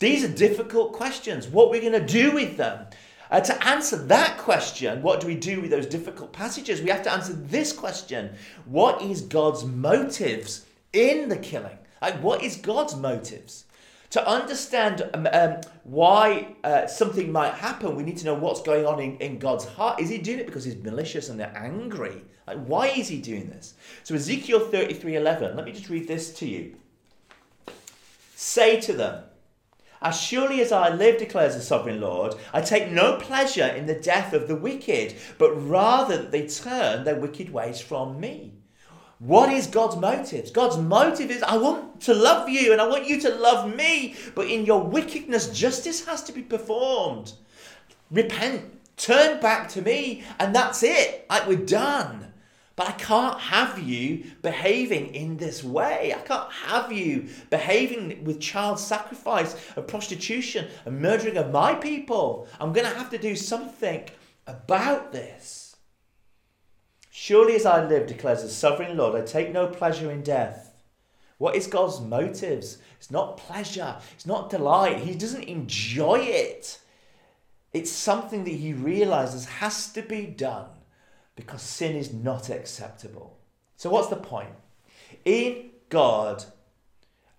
These 0.01 0.23
are 0.23 0.33
difficult 0.33 0.93
questions. 0.93 1.47
What 1.47 1.67
are 1.67 1.71
we 1.71 1.79
going 1.79 1.93
to 1.93 2.03
do 2.03 2.31
with 2.31 2.57
them? 2.57 2.87
Uh, 3.29 3.39
to 3.39 3.65
answer 3.67 3.95
that 3.95 4.39
question, 4.39 5.03
what 5.03 5.21
do 5.21 5.27
we 5.27 5.35
do 5.35 5.61
with 5.61 5.69
those 5.69 5.85
difficult 5.85 6.33
passages? 6.33 6.81
We 6.81 6.89
have 6.89 7.03
to 7.03 7.11
answer 7.11 7.33
this 7.33 7.71
question 7.71 8.33
What 8.65 9.03
is 9.03 9.21
God's 9.21 9.63
motives 9.63 10.65
in 10.91 11.29
the 11.29 11.37
killing? 11.37 11.77
Like, 12.01 12.15
what 12.15 12.43
is 12.43 12.55
God's 12.55 12.95
motives? 12.95 13.65
To 14.09 14.27
understand 14.27 15.07
um, 15.13 15.27
um, 15.31 15.61
why 15.83 16.55
uh, 16.63 16.87
something 16.87 17.31
might 17.31 17.53
happen, 17.53 17.95
we 17.95 18.01
need 18.01 18.17
to 18.17 18.25
know 18.25 18.33
what's 18.33 18.63
going 18.63 18.87
on 18.87 18.99
in, 18.99 19.17
in 19.17 19.37
God's 19.37 19.65
heart. 19.65 20.01
Is 20.01 20.09
he 20.09 20.17
doing 20.17 20.39
it 20.39 20.47
because 20.47 20.65
he's 20.65 20.77
malicious 20.77 21.29
and 21.29 21.39
angry? 21.39 22.23
Like, 22.47 22.65
why 22.65 22.87
is 22.87 23.07
he 23.07 23.21
doing 23.21 23.51
this? 23.51 23.75
So, 24.03 24.15
Ezekiel 24.15 24.61
33 24.61 25.17
11, 25.17 25.55
let 25.55 25.63
me 25.63 25.71
just 25.71 25.89
read 25.89 26.07
this 26.07 26.33
to 26.39 26.47
you. 26.47 26.75
Say 28.35 28.81
to 28.81 28.93
them, 28.93 29.25
as 30.01 30.19
surely 30.19 30.61
as 30.61 30.71
I 30.71 30.89
live, 30.89 31.19
declares 31.19 31.55
the 31.55 31.61
sovereign 31.61 32.01
Lord, 32.01 32.35
I 32.53 32.61
take 32.61 32.91
no 32.91 33.17
pleasure 33.17 33.67
in 33.67 33.85
the 33.85 33.93
death 33.93 34.33
of 34.33 34.47
the 34.47 34.55
wicked, 34.55 35.15
but 35.37 35.51
rather 35.51 36.17
that 36.17 36.31
they 36.31 36.47
turn 36.47 37.03
their 37.03 37.19
wicked 37.19 37.53
ways 37.53 37.79
from 37.79 38.19
me. 38.19 38.53
What 39.19 39.53
is 39.53 39.67
God's 39.67 39.97
motives? 39.97 40.49
God's 40.49 40.77
motive 40.77 41.29
is 41.29 41.43
I 41.43 41.55
want 41.57 42.01
to 42.01 42.13
love 42.15 42.49
you 42.49 42.71
and 42.71 42.81
I 42.81 42.87
want 42.87 43.05
you 43.05 43.21
to 43.21 43.29
love 43.29 43.75
me, 43.75 44.15
but 44.33 44.47
in 44.49 44.65
your 44.65 44.83
wickedness, 44.83 45.51
justice 45.51 46.05
has 46.07 46.23
to 46.23 46.31
be 46.31 46.41
performed. 46.41 47.33
Repent, 48.09 48.79
turn 48.97 49.39
back 49.39 49.69
to 49.69 49.83
me, 49.83 50.23
and 50.39 50.55
that's 50.55 50.81
it. 50.81 51.27
Like 51.29 51.47
we're 51.47 51.57
done. 51.57 52.30
But 52.75 52.87
I 52.87 52.91
can't 52.93 53.39
have 53.39 53.79
you 53.79 54.23
behaving 54.41 55.13
in 55.13 55.37
this 55.37 55.63
way. 55.63 56.13
I 56.15 56.21
can't 56.21 56.51
have 56.51 56.91
you 56.91 57.27
behaving 57.49 58.23
with 58.23 58.39
child 58.39 58.79
sacrifice 58.79 59.55
and 59.75 59.87
prostitution 59.87 60.67
and 60.85 61.01
murdering 61.01 61.37
of 61.37 61.51
my 61.51 61.75
people. 61.75 62.47
I'm 62.59 62.73
going 62.73 62.87
to 62.87 62.97
have 62.97 63.09
to 63.09 63.17
do 63.17 63.35
something 63.35 64.05
about 64.47 65.11
this. 65.11 65.75
Surely 67.09 67.55
as 67.55 67.65
I 67.65 67.85
live, 67.85 68.07
declares 68.07 68.41
the 68.41 68.49
sovereign 68.49 68.97
Lord, 68.97 69.21
I 69.21 69.25
take 69.25 69.51
no 69.51 69.67
pleasure 69.67 70.09
in 70.09 70.21
death. 70.21 70.73
What 71.37 71.55
is 71.55 71.67
God's 71.67 71.99
motives? 71.99 72.77
It's 72.97 73.11
not 73.11 73.37
pleasure, 73.37 73.97
it's 74.13 74.25
not 74.25 74.49
delight. 74.49 74.99
He 74.99 75.15
doesn't 75.15 75.43
enjoy 75.43 76.19
it. 76.19 76.79
It's 77.73 77.91
something 77.91 78.43
that 78.45 78.51
he 78.51 78.73
realizes 78.73 79.45
has 79.45 79.91
to 79.93 80.01
be 80.01 80.25
done 80.25 80.69
because 81.35 81.61
sin 81.61 81.95
is 81.95 82.13
not 82.13 82.49
acceptable. 82.49 83.37
So, 83.75 83.89
what's 83.89 84.09
the 84.09 84.15
point? 84.15 84.53
In 85.25 85.71
God, 85.89 86.45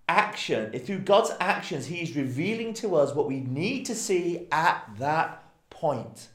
action, 0.09 0.79
through 0.79 1.01
God's 1.01 1.33
actions, 1.41 1.87
He 1.87 2.03
is 2.03 2.17
revealing 2.17 2.75
to 2.75 2.97
us 2.97 3.15
what 3.15 3.29
we 3.29 3.41
need 3.41 3.87
to 3.87 3.95
see 3.95 4.49
at 4.51 4.89
that 4.99 5.45
point. 5.71 6.29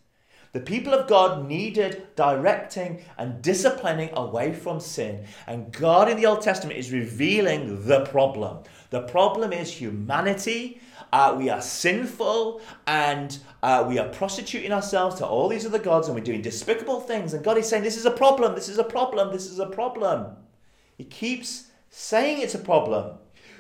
The 0.54 0.60
people 0.62 0.94
of 0.94 1.08
God 1.08 1.48
needed 1.48 2.08
directing 2.16 3.04
and 3.18 3.42
disciplining 3.42 4.10
away 4.14 4.54
from 4.54 4.80
sin. 4.80 5.26
And 5.46 5.72
God 5.72 6.10
in 6.10 6.18
the 6.18 6.26
Old 6.26 6.42
Testament 6.42 6.80
is 6.80 6.92
revealing 6.92 7.86
the 7.86 8.06
problem. 8.06 8.64
The 8.90 9.02
problem 9.02 9.54
is 9.54 9.72
humanity. 9.72 10.82
Uh, 11.12 11.36
we 11.38 11.50
are 11.50 11.62
sinful 11.62 12.62
and 12.86 13.40
uh, 13.64 13.86
we 13.88 13.98
are 13.98 14.10
prostituting 14.10 14.72
ourselves 14.72 15.16
to 15.16 15.26
all 15.26 15.48
these 15.48 15.66
other 15.66 15.80
gods 15.80 16.08
and 16.08 16.16
we're 16.16 16.24
doing 16.24 16.42
despicable 16.42 17.00
things. 17.00 17.34
And 17.34 17.44
God 17.44 17.58
is 17.58 17.68
saying, 17.68 17.84
This 17.84 17.98
is 17.98 18.06
a 18.06 18.12
problem, 18.12 18.56
this 18.56 18.70
is 18.70 18.78
a 18.78 18.84
problem, 18.84 19.32
this 19.32 19.46
is 19.46 19.60
a 19.60 19.68
problem. 19.68 20.36
He 20.98 21.04
keeps 21.04 21.68
saying 21.90 22.42
it's 22.42 22.56
a 22.56 22.60
problem. 22.60 23.18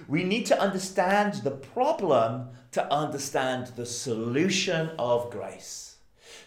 We 0.07 0.23
need 0.23 0.45
to 0.47 0.59
understand 0.59 1.35
the 1.43 1.51
problem 1.51 2.49
to 2.71 2.93
understand 2.93 3.67
the 3.75 3.85
solution 3.85 4.91
of 4.99 5.29
grace. 5.31 5.97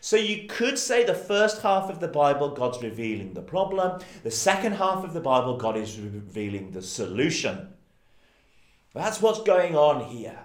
So 0.00 0.16
you 0.16 0.46
could 0.48 0.78
say 0.78 1.04
the 1.04 1.14
first 1.14 1.62
half 1.62 1.90
of 1.90 2.00
the 2.00 2.08
Bible, 2.08 2.50
God's 2.50 2.82
revealing 2.82 3.34
the 3.34 3.42
problem. 3.42 4.00
The 4.22 4.30
second 4.30 4.72
half 4.72 5.04
of 5.04 5.12
the 5.12 5.20
Bible, 5.20 5.56
God 5.56 5.76
is 5.76 5.98
revealing 5.98 6.70
the 6.70 6.82
solution. 6.82 7.74
That's 8.94 9.20
what's 9.20 9.42
going 9.42 9.76
on 9.76 10.06
here. 10.06 10.38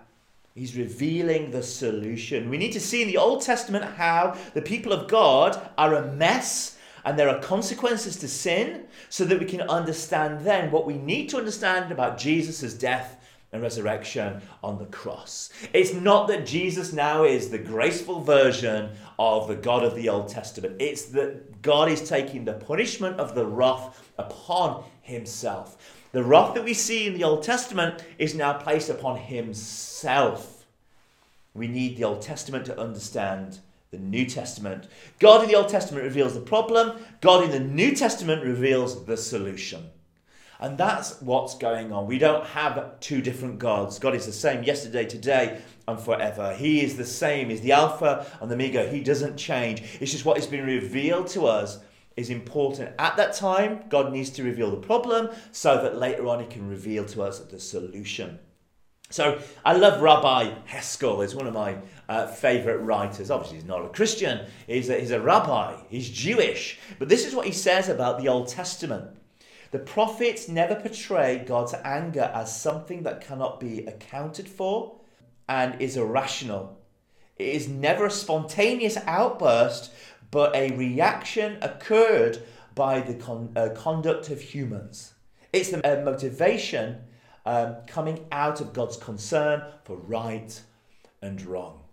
He's 0.56 0.78
revealing 0.78 1.52
the 1.52 1.62
solution. 1.62 2.50
We 2.50 2.58
need 2.58 2.72
to 2.72 2.80
see 2.80 3.02
in 3.02 3.10
the 3.10 3.18
Old 3.18 3.42
Testament 3.42 3.84
how 3.84 4.38
the 4.54 4.62
people 4.62 4.94
of 4.94 5.10
God 5.10 5.70
are 5.78 5.96
a 5.96 6.14
mess 6.14 6.78
and 7.04 7.20
there 7.20 7.28
are 7.28 7.42
consequences 7.42 8.16
to 8.16 8.30
sin 8.30 8.86
so 9.10 9.26
that 9.26 9.38
we 9.38 9.46
can 9.46 9.60
understand 9.64 10.46
then 10.46 10.72
what 10.72 10.86
we 10.86 10.98
need 10.98 11.28
to 11.30 11.38
understand 11.38 11.92
about 11.92 12.18
Jesus' 12.18 12.74
death 12.74 13.22
and 13.52 13.62
resurrection 13.62 14.42
on 14.64 14.78
the 14.78 14.86
cross. 14.86 15.50
It's 15.74 15.94
not 15.94 16.30
that 16.30 16.46
Jesus 16.46 16.94
now 16.94 17.26
is 17.26 17.50
the 17.50 17.58
graceful 17.58 18.22
version 18.22 18.92
of 19.20 19.50
the 19.50 19.56
God 19.56 19.84
of 19.84 19.94
the 19.94 20.08
Old 20.08 20.30
Testament, 20.30 20.78
it's 20.80 21.06
that 21.08 21.62
God 21.62 21.90
is 21.90 22.08
taking 22.08 22.46
the 22.46 22.54
punishment 22.54 23.20
of 23.20 23.36
the 23.36 23.46
wrath 23.46 24.10
upon 24.18 24.86
himself. 25.02 25.95
The 26.16 26.24
wrath 26.24 26.54
that 26.54 26.64
we 26.64 26.74
see 26.74 27.08
in 27.08 27.14
the 27.16 27.26
Old 27.26 27.44
Testament 27.44 28.02
is 28.18 28.34
now 28.34 28.54
placed 28.54 28.90
upon 28.90 29.18
himself. 29.18 30.66
We 31.54 31.68
need 31.68 31.98
the 31.98 32.06
Old 32.06 32.22
Testament 32.22 32.66
to 32.68 32.80
understand 32.80 33.60
the 33.92 33.98
New 33.98 34.26
Testament. 34.26 34.88
God 35.20 35.44
in 35.44 35.50
the 35.50 35.56
Old 35.56 35.68
Testament 35.68 36.06
reveals 36.06 36.34
the 36.34 36.40
problem, 36.40 37.04
God 37.20 37.44
in 37.44 37.52
the 37.52 37.60
New 37.60 37.94
Testament 37.94 38.46
reveals 38.46 39.04
the 39.04 39.18
solution. 39.18 39.90
And 40.62 40.78
that's 40.78 41.22
what's 41.22 41.58
going 41.58 41.92
on. 41.92 42.08
We 42.08 42.18
don't 42.18 42.46
have 42.46 42.98
two 43.02 43.22
different 43.22 43.60
gods. 43.60 44.00
God 44.00 44.16
is 44.16 44.26
the 44.26 44.32
same 44.32 44.64
yesterday, 44.64 45.04
today, 45.04 45.60
and 45.86 46.00
forever. 46.00 46.56
He 46.56 46.82
is 46.82 46.96
the 46.96 47.04
same. 47.04 47.50
He's 47.50 47.60
the 47.60 47.74
Alpha 47.74 48.26
and 48.40 48.50
the 48.50 48.56
Omega. 48.56 48.90
He 48.90 49.02
doesn't 49.02 49.36
change. 49.36 49.82
It's 50.00 50.14
just 50.14 50.24
what 50.24 50.38
has 50.38 50.48
been 50.48 50.66
revealed 50.66 51.28
to 51.32 51.46
us 51.48 51.80
is 52.16 52.30
important. 52.30 52.94
At 52.98 53.18
that 53.18 53.34
time, 53.34 53.84
God 53.90 54.12
needs 54.12 54.30
to 54.32 54.44
reveal 54.44 54.72
the 54.72 54.78
problem 54.78 55.30
so 55.52 55.82
that 55.82 55.98
later 55.98 56.28
on 56.28 56.40
He 56.40 56.46
can 56.46 56.70
reveal 56.70 57.06
to 57.06 57.24
us 57.24 57.40
the 57.40 57.60
solution. 57.60 58.40
So 59.12 59.40
I 59.64 59.74
love 59.74 60.02
Rabbi 60.02 60.52
Heschel. 60.68 61.22
He's 61.22 61.36
one 61.36 61.46
of 61.46 61.54
my 61.54 61.78
uh, 62.10 62.28
favourite 62.28 62.84
writers. 62.84 63.30
Obviously, 63.30 63.58
he's 63.58 63.68
not 63.68 63.86
a 63.86 63.90
Christian. 63.90 64.48
He's 64.66 64.90
a, 64.90 65.00
he's 65.00 65.12
a 65.12 65.22
rabbi. 65.22 65.76
He's 65.90 66.10
Jewish. 66.10 66.80
But 66.98 67.10
this 67.10 67.26
is 67.26 67.36
what 67.36 67.46
he 67.46 67.52
says 67.52 67.88
about 67.88 68.20
the 68.20 68.30
Old 68.30 68.48
Testament. 68.48 69.16
The 69.72 69.80
prophets 69.80 70.48
never 70.48 70.76
portray 70.76 71.44
God's 71.46 71.76
anger 71.84 72.32
as 72.34 72.60
something 72.60 73.04
that 73.04 73.22
cannot 73.22 73.60
be 73.60 73.86
accounted 73.86 74.48
for 74.48 75.02
and 75.48 75.80
is 75.80 75.98
irrational. 75.98 76.80
It 77.38 77.50
is 77.50 77.68
never 77.68 78.06
a 78.06 78.12
spontaneous 78.12 78.98
outburst, 79.06 79.92
but 80.36 80.54
a 80.54 80.70
reaction 80.76 81.58
occurred 81.62 82.44
by 82.76 83.00
the 83.00 83.14
con- 83.14 83.54
uh, 83.56 83.70
conduct 83.74 84.30
of 84.30 84.42
humans. 84.42 85.14
It's 85.54 85.70
the 85.70 85.80
uh, 85.80 86.04
motivation 86.04 86.98
um, 87.46 87.78
coming 87.88 88.26
out 88.34 88.60
of 88.60 88.74
God's 88.74 88.98
concern 88.98 89.64
for 89.86 89.96
right 89.96 90.62
and 91.22 91.42
wrong. 91.46 91.84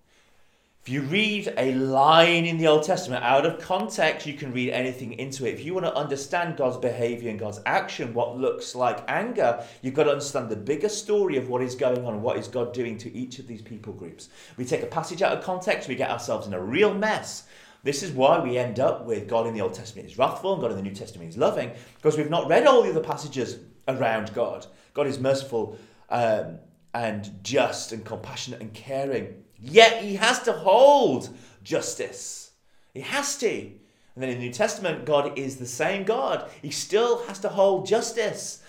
If 0.82 0.88
you 0.88 1.02
read 1.02 1.54
a 1.56 1.72
line 1.76 2.44
in 2.44 2.58
the 2.58 2.66
Old 2.66 2.82
Testament 2.82 3.22
out 3.22 3.46
of 3.46 3.60
context, 3.60 4.26
you 4.26 4.34
can 4.34 4.52
read 4.52 4.70
anything 4.70 5.12
into 5.12 5.46
it. 5.46 5.54
If 5.54 5.64
you 5.64 5.74
want 5.74 5.86
to 5.86 5.94
understand 5.94 6.56
God's 6.56 6.78
behavior 6.78 7.30
and 7.30 7.38
God's 7.38 7.60
action, 7.64 8.12
what 8.12 8.36
looks 8.36 8.74
like 8.74 9.04
anger, 9.06 9.64
you've 9.82 9.94
got 9.94 10.04
to 10.04 10.10
understand 10.10 10.48
the 10.48 10.56
bigger 10.56 10.88
story 10.88 11.36
of 11.36 11.48
what 11.48 11.62
is 11.62 11.76
going 11.76 12.04
on 12.04 12.14
and 12.14 12.22
what 12.24 12.38
is 12.38 12.48
God 12.48 12.74
doing 12.74 12.98
to 12.98 13.16
each 13.16 13.38
of 13.38 13.46
these 13.46 13.62
people 13.62 13.92
groups. 13.92 14.30
We 14.56 14.64
take 14.64 14.82
a 14.82 14.86
passage 14.86 15.22
out 15.22 15.38
of 15.38 15.44
context, 15.44 15.88
we 15.88 15.94
get 15.94 16.10
ourselves 16.10 16.48
in 16.48 16.54
a 16.54 16.60
real 16.60 16.92
mess. 16.92 17.44
This 17.84 18.02
is 18.02 18.12
why 18.12 18.38
we 18.38 18.58
end 18.58 18.78
up 18.78 19.04
with 19.04 19.28
God 19.28 19.46
in 19.46 19.54
the 19.54 19.60
Old 19.60 19.74
Testament 19.74 20.08
is 20.08 20.16
wrathful 20.16 20.52
and 20.52 20.62
God 20.62 20.70
in 20.70 20.76
the 20.76 20.82
New 20.82 20.94
Testament 20.94 21.30
is 21.30 21.36
loving, 21.36 21.72
because 21.96 22.16
we've 22.16 22.30
not 22.30 22.48
read 22.48 22.66
all 22.66 22.82
the 22.82 22.90
other 22.90 23.00
passages 23.00 23.58
around 23.88 24.32
God. 24.34 24.66
God 24.94 25.06
is 25.08 25.18
merciful 25.18 25.76
um, 26.08 26.58
and 26.94 27.30
just 27.42 27.92
and 27.92 28.04
compassionate 28.04 28.60
and 28.60 28.72
caring. 28.72 29.42
Yet 29.58 30.02
he 30.02 30.14
has 30.16 30.40
to 30.42 30.52
hold 30.52 31.30
justice. 31.64 32.52
He 32.94 33.00
has 33.00 33.36
to. 33.38 33.48
And 33.48 34.22
then 34.22 34.28
in 34.28 34.38
the 34.38 34.44
New 34.44 34.52
Testament, 34.52 35.04
God 35.04 35.38
is 35.38 35.56
the 35.56 35.66
same 35.66 36.04
God. 36.04 36.50
He 36.60 36.70
still 36.70 37.24
has 37.26 37.38
to 37.40 37.48
hold 37.48 37.86
justice, 37.86 38.62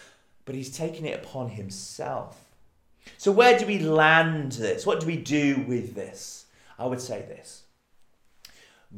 but 0.46 0.56
he's 0.56 0.76
taking 0.76 1.06
it 1.06 1.24
upon 1.24 1.50
himself. 1.50 2.40
So, 3.18 3.32
where 3.32 3.60
do 3.60 3.66
we 3.66 3.80
land 3.80 4.54
this? 4.54 4.86
What 4.86 5.02
do 5.02 5.06
we 5.08 5.18
do 5.18 5.66
with 5.68 5.94
this? 5.94 6.46
I 6.80 6.86
would 6.86 7.02
say 7.02 7.20
this 7.22 7.63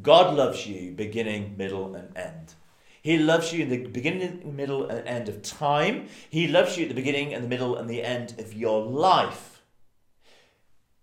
God 0.02 0.36
loves 0.36 0.68
you 0.68 0.92
beginning, 0.92 1.56
middle, 1.58 1.96
and 1.96 2.16
end. 2.18 2.54
He 3.02 3.18
loves 3.18 3.54
you 3.54 3.64
in 3.64 3.70
the 3.70 3.86
beginning, 3.86 4.56
middle, 4.56 4.88
and 4.90 5.08
end 5.08 5.30
of 5.30 5.42
time. 5.42 6.08
He 6.30 6.48
loves 6.48 6.78
you 6.78 6.84
at 6.84 6.90
the 6.90 6.96
beginning 6.96 7.34
and 7.34 7.44
the 7.44 7.48
middle 7.48 7.76
and 7.76 7.90
the 7.90 8.04
end 8.04 8.36
of 8.40 8.54
your 8.54 8.84
life. 8.84 9.62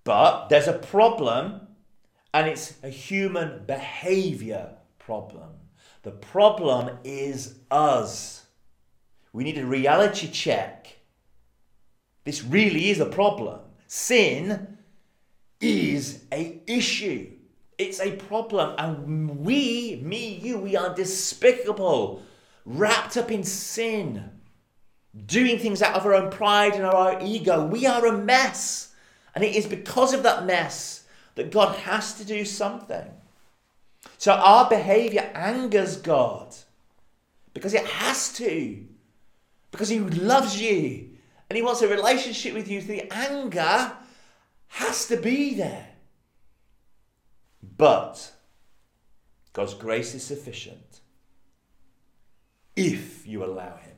But 0.04 0.48
there's 0.48 0.66
a 0.66 0.72
problem, 0.72 1.68
and 2.34 2.48
it's 2.48 2.74
a 2.82 2.88
human 2.88 3.64
behavior 3.66 4.76
problem. 4.98 5.50
The 6.02 6.10
problem 6.10 6.98
is 7.04 7.60
us. 7.70 8.46
We 9.32 9.44
need 9.44 9.58
a 9.58 9.64
reality 9.64 10.28
check. 10.28 10.98
This 12.24 12.42
really 12.42 12.90
is 12.90 13.00
a 13.00 13.06
problem. 13.06 13.60
Sin 13.86 14.78
is 15.60 16.24
a 16.32 16.60
issue. 16.66 17.31
It's 17.82 18.00
a 18.00 18.12
problem, 18.12 18.74
and 18.78 19.40
we, 19.40 20.00
me, 20.02 20.34
you, 20.34 20.58
we 20.58 20.76
are 20.76 20.94
despicable, 20.94 22.22
wrapped 22.64 23.16
up 23.16 23.30
in 23.30 23.44
sin, 23.44 24.30
doing 25.26 25.58
things 25.58 25.82
out 25.82 25.94
of 25.94 26.06
our 26.06 26.14
own 26.14 26.30
pride 26.30 26.74
and 26.74 26.84
our 26.84 27.12
own 27.12 27.22
ego. 27.22 27.66
We 27.66 27.86
are 27.86 28.06
a 28.06 28.16
mess. 28.16 28.94
And 29.34 29.42
it 29.42 29.56
is 29.56 29.66
because 29.66 30.12
of 30.14 30.22
that 30.22 30.46
mess 30.46 31.04
that 31.34 31.50
God 31.50 31.76
has 31.80 32.14
to 32.14 32.24
do 32.24 32.44
something. 32.44 33.10
So 34.18 34.32
our 34.32 34.68
behavior 34.68 35.30
angers 35.34 35.96
God 35.96 36.54
because 37.54 37.74
it 37.74 37.86
has 37.86 38.32
to. 38.34 38.84
Because 39.70 39.88
He 39.88 40.00
loves 40.00 40.60
you 40.60 41.10
and 41.48 41.56
He 41.56 41.62
wants 41.62 41.82
a 41.82 41.88
relationship 41.88 42.54
with 42.54 42.68
you. 42.68 42.82
The 42.82 43.12
anger 43.12 43.92
has 44.68 45.06
to 45.08 45.16
be 45.16 45.54
there. 45.54 45.91
But 47.76 48.32
God's 49.52 49.74
grace 49.74 50.14
is 50.14 50.22
sufficient 50.22 51.00
if 52.76 53.26
you 53.26 53.44
allow 53.44 53.76
Him. 53.76 53.96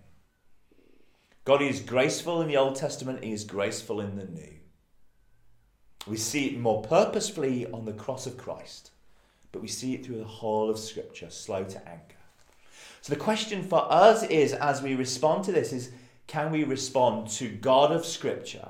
God 1.44 1.60
is 1.60 1.80
graceful 1.80 2.40
in 2.40 2.48
the 2.48 2.56
Old 2.56 2.76
Testament, 2.76 3.24
He 3.24 3.32
is 3.32 3.44
graceful 3.44 4.00
in 4.00 4.16
the 4.16 4.24
New. 4.24 4.54
We 6.06 6.16
see 6.16 6.46
it 6.46 6.58
more 6.58 6.82
purposefully 6.82 7.66
on 7.70 7.84
the 7.84 7.92
cross 7.92 8.26
of 8.26 8.36
Christ, 8.36 8.90
but 9.52 9.62
we 9.62 9.68
see 9.68 9.94
it 9.94 10.04
through 10.04 10.18
the 10.18 10.24
whole 10.24 10.70
of 10.70 10.78
Scripture, 10.78 11.30
slow 11.30 11.64
to 11.64 11.88
anger. 11.88 12.16
So 13.00 13.12
the 13.12 13.20
question 13.20 13.62
for 13.62 13.90
us 13.90 14.22
is, 14.24 14.52
as 14.54 14.82
we 14.82 14.94
respond 14.94 15.44
to 15.44 15.52
this, 15.52 15.72
is 15.72 15.92
can 16.26 16.50
we 16.50 16.64
respond 16.64 17.28
to 17.32 17.48
God 17.48 17.92
of 17.92 18.06
Scripture, 18.06 18.68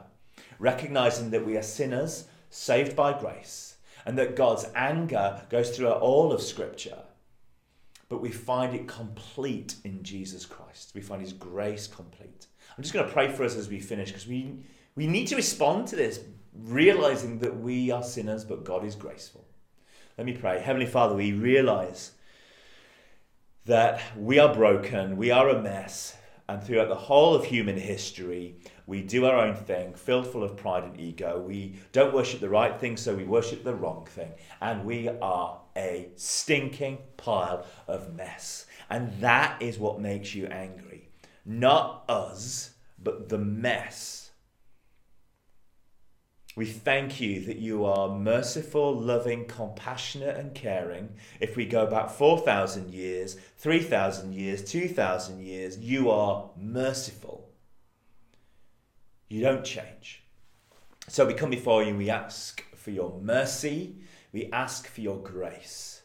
recognizing 0.59 1.31
that 1.31 1.47
we 1.47 1.57
are 1.57 1.62
sinners 1.62 2.27
saved 2.51 2.97
by 2.97 3.19
grace, 3.19 3.74
and 4.07 4.19
that 4.19 4.37
God's 4.37 4.67
anger 4.75 5.43
goes 5.51 5.77
through 5.77 5.90
all 5.90 6.33
of 6.33 6.43
Scripture, 6.43 6.99
but 8.09 8.21
we 8.21 8.31
find 8.31 8.75
it 8.75 8.87
complete 8.87 9.77
in 9.85 10.03
Jesus 10.03 10.45
Christ. 10.47 10.93
We 10.95 11.01
find 11.01 11.21
His 11.21 11.33
grace 11.33 11.87
complete. 11.87 12.47
I'm 12.77 12.83
just 12.83 12.95
going 12.95 13.07
to 13.07 13.12
pray 13.12 13.29
for 13.29 13.45
us 13.45 13.57
as 13.57 13.69
we 13.69 13.81
finish 13.81 14.11
because 14.11 14.27
we, 14.27 14.59
we 14.97 15.07
need 15.07 15.29
to 15.29 15.37
respond 15.37 15.88
to 15.88 15.97
this 15.97 16.21
realizing 16.55 17.38
that 17.40 17.59
we 17.61 17.90
are 17.90 18.03
sinners, 18.03 18.45
but 18.45 18.64
God 18.64 18.85
is 18.85 18.95
graceful. 18.95 19.45
Let 20.17 20.27
me 20.27 20.35
pray. 20.35 20.61
Heavenly 20.61 20.87
Father, 20.87 21.14
we 21.14 21.33
realize 21.33 22.12
that 23.67 24.01
we 24.17 24.38
are 24.38 24.55
broken, 24.55 25.17
we 25.17 25.31
are 25.31 25.49
a 25.49 25.61
mess, 25.61 26.17
and 26.49 26.62
throughout 26.62 26.88
the 26.88 26.95
whole 26.95 27.35
of 27.35 27.45
human 27.45 27.77
history, 27.77 28.57
we 28.87 29.03
do 29.03 29.27
our 29.27 29.38
own 29.38 29.55
thing, 29.55 29.94
filled 29.94 30.27
full 30.27 30.42
of 30.42 30.57
pride 30.57 30.85
and 30.85 31.01
ego. 31.01 31.40
We 31.40 31.77
don't 31.92 32.14
worship 32.14 32.40
the 32.40 32.49
right 32.49 32.79
thing, 32.79 32.97
so 32.97 33.14
we 33.14 33.25
worship 33.25 33.64
the 33.64 33.75
wrong 33.75 34.07
thing. 34.07 34.33
And 34.61 34.85
we 34.85 35.09
are 35.09 35.61
a 35.77 36.09
stinking 36.16 36.99
pile 37.16 37.66
of 37.88 38.14
mess. 38.14 38.66
And 38.90 39.20
that 39.20 39.61
is 39.61 39.79
what 39.79 40.01
makes 40.01 40.35
you 40.35 40.47
angry. 40.47 41.09
Not 41.44 42.05
us, 42.09 42.75
but 42.99 43.29
the 43.29 43.38
mess 43.38 44.25
we 46.57 46.66
thank 46.66 47.20
you 47.20 47.44
that 47.47 47.59
you 47.59 47.85
are 47.85 48.09
merciful, 48.09 48.94
loving, 48.97 49.47
compassionate, 49.47 50.37
and 50.37 50.55
caring. 50.55 51.16
If 51.40 51.57
we 51.57 51.66
go 51.66 51.87
back 51.87 52.11
4,000 52.11 52.90
years, 52.90 53.37
3,000 53.59 54.33
years, 54.33 54.62
2,000 54.62 55.40
years, 55.40 55.79
you 55.79 56.11
are 56.11 56.51
merciful. 56.57 57.51
You 59.35 59.40
don't 59.40 59.64
change. 59.64 60.23
So 61.09 61.27
we 61.27 61.35
come 61.35 61.51
before 61.51 61.83
you 61.83 61.97
we 61.97 62.09
ask 62.09 62.62
for 62.77 62.92
your 62.92 63.20
mercy, 63.20 63.97
we 64.33 64.49
ask 64.53 64.87
for 64.87 65.01
your 65.01 65.20
grace. 65.20 66.03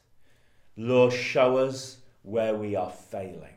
Lord, 0.75 1.13
show 1.13 1.57
us 1.57 1.97
where 2.23 2.55
we 2.55 2.75
are 2.75 2.89
failing, 2.89 3.53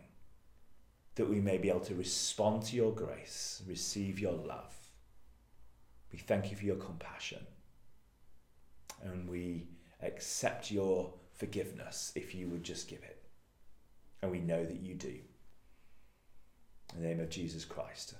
that 1.15 1.27
we 1.27 1.41
may 1.41 1.57
be 1.57 1.71
able 1.71 1.81
to 1.81 1.95
respond 1.95 2.65
to 2.65 2.77
your 2.77 2.93
grace, 2.93 3.63
receive 3.67 4.19
your 4.19 4.35
love. 4.35 4.75
We 6.13 6.19
thank 6.19 6.51
you 6.51 6.57
for 6.59 6.67
your 6.67 6.77
compassion. 6.77 7.47
And 9.03 9.27
we 9.27 9.69
accept 10.03 10.71
your 10.71 11.15
forgiveness 11.33 12.13
if 12.15 12.35
you 12.35 12.47
would 12.49 12.63
just 12.63 12.89
give 12.89 13.03
it. 13.05 13.23
And 14.21 14.31
we 14.31 14.41
know 14.41 14.67
that 14.67 14.83
you 14.83 14.97
do. 14.97 15.15
In 16.95 17.01
the 17.01 17.09
name 17.09 17.21
of 17.21 17.31
Jesus 17.31 17.65
Christ. 17.65 18.17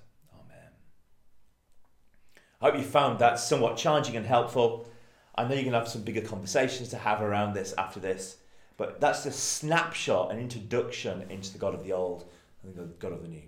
I 2.63 2.67
hope 2.67 2.79
you 2.79 2.85
found 2.85 3.19
that 3.19 3.39
somewhat 3.39 3.75
challenging 3.75 4.15
and 4.15 4.25
helpful. 4.25 4.87
I 5.35 5.43
know 5.43 5.49
you're 5.49 5.63
going 5.63 5.73
to 5.73 5.79
have 5.79 5.89
some 5.89 6.03
bigger 6.03 6.21
conversations 6.21 6.87
to 6.89 6.97
have 6.97 7.21
around 7.21 7.53
this 7.53 7.73
after 7.77 7.99
this, 7.99 8.37
but 8.77 9.01
that's 9.01 9.25
a 9.25 9.33
snapshot, 9.33 10.31
an 10.31 10.39
introduction 10.39 11.25
into 11.29 11.51
the 11.51 11.59
God 11.59 11.73
of 11.73 11.83
the 11.83 11.91
old 11.91 12.23
and 12.63 12.73
the 12.73 12.83
God 12.99 13.11
of 13.11 13.21
the 13.21 13.27
new. 13.27 13.41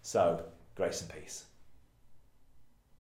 So, 0.00 0.42
grace 0.74 1.02
and 1.02 1.10
peace. 1.10 1.44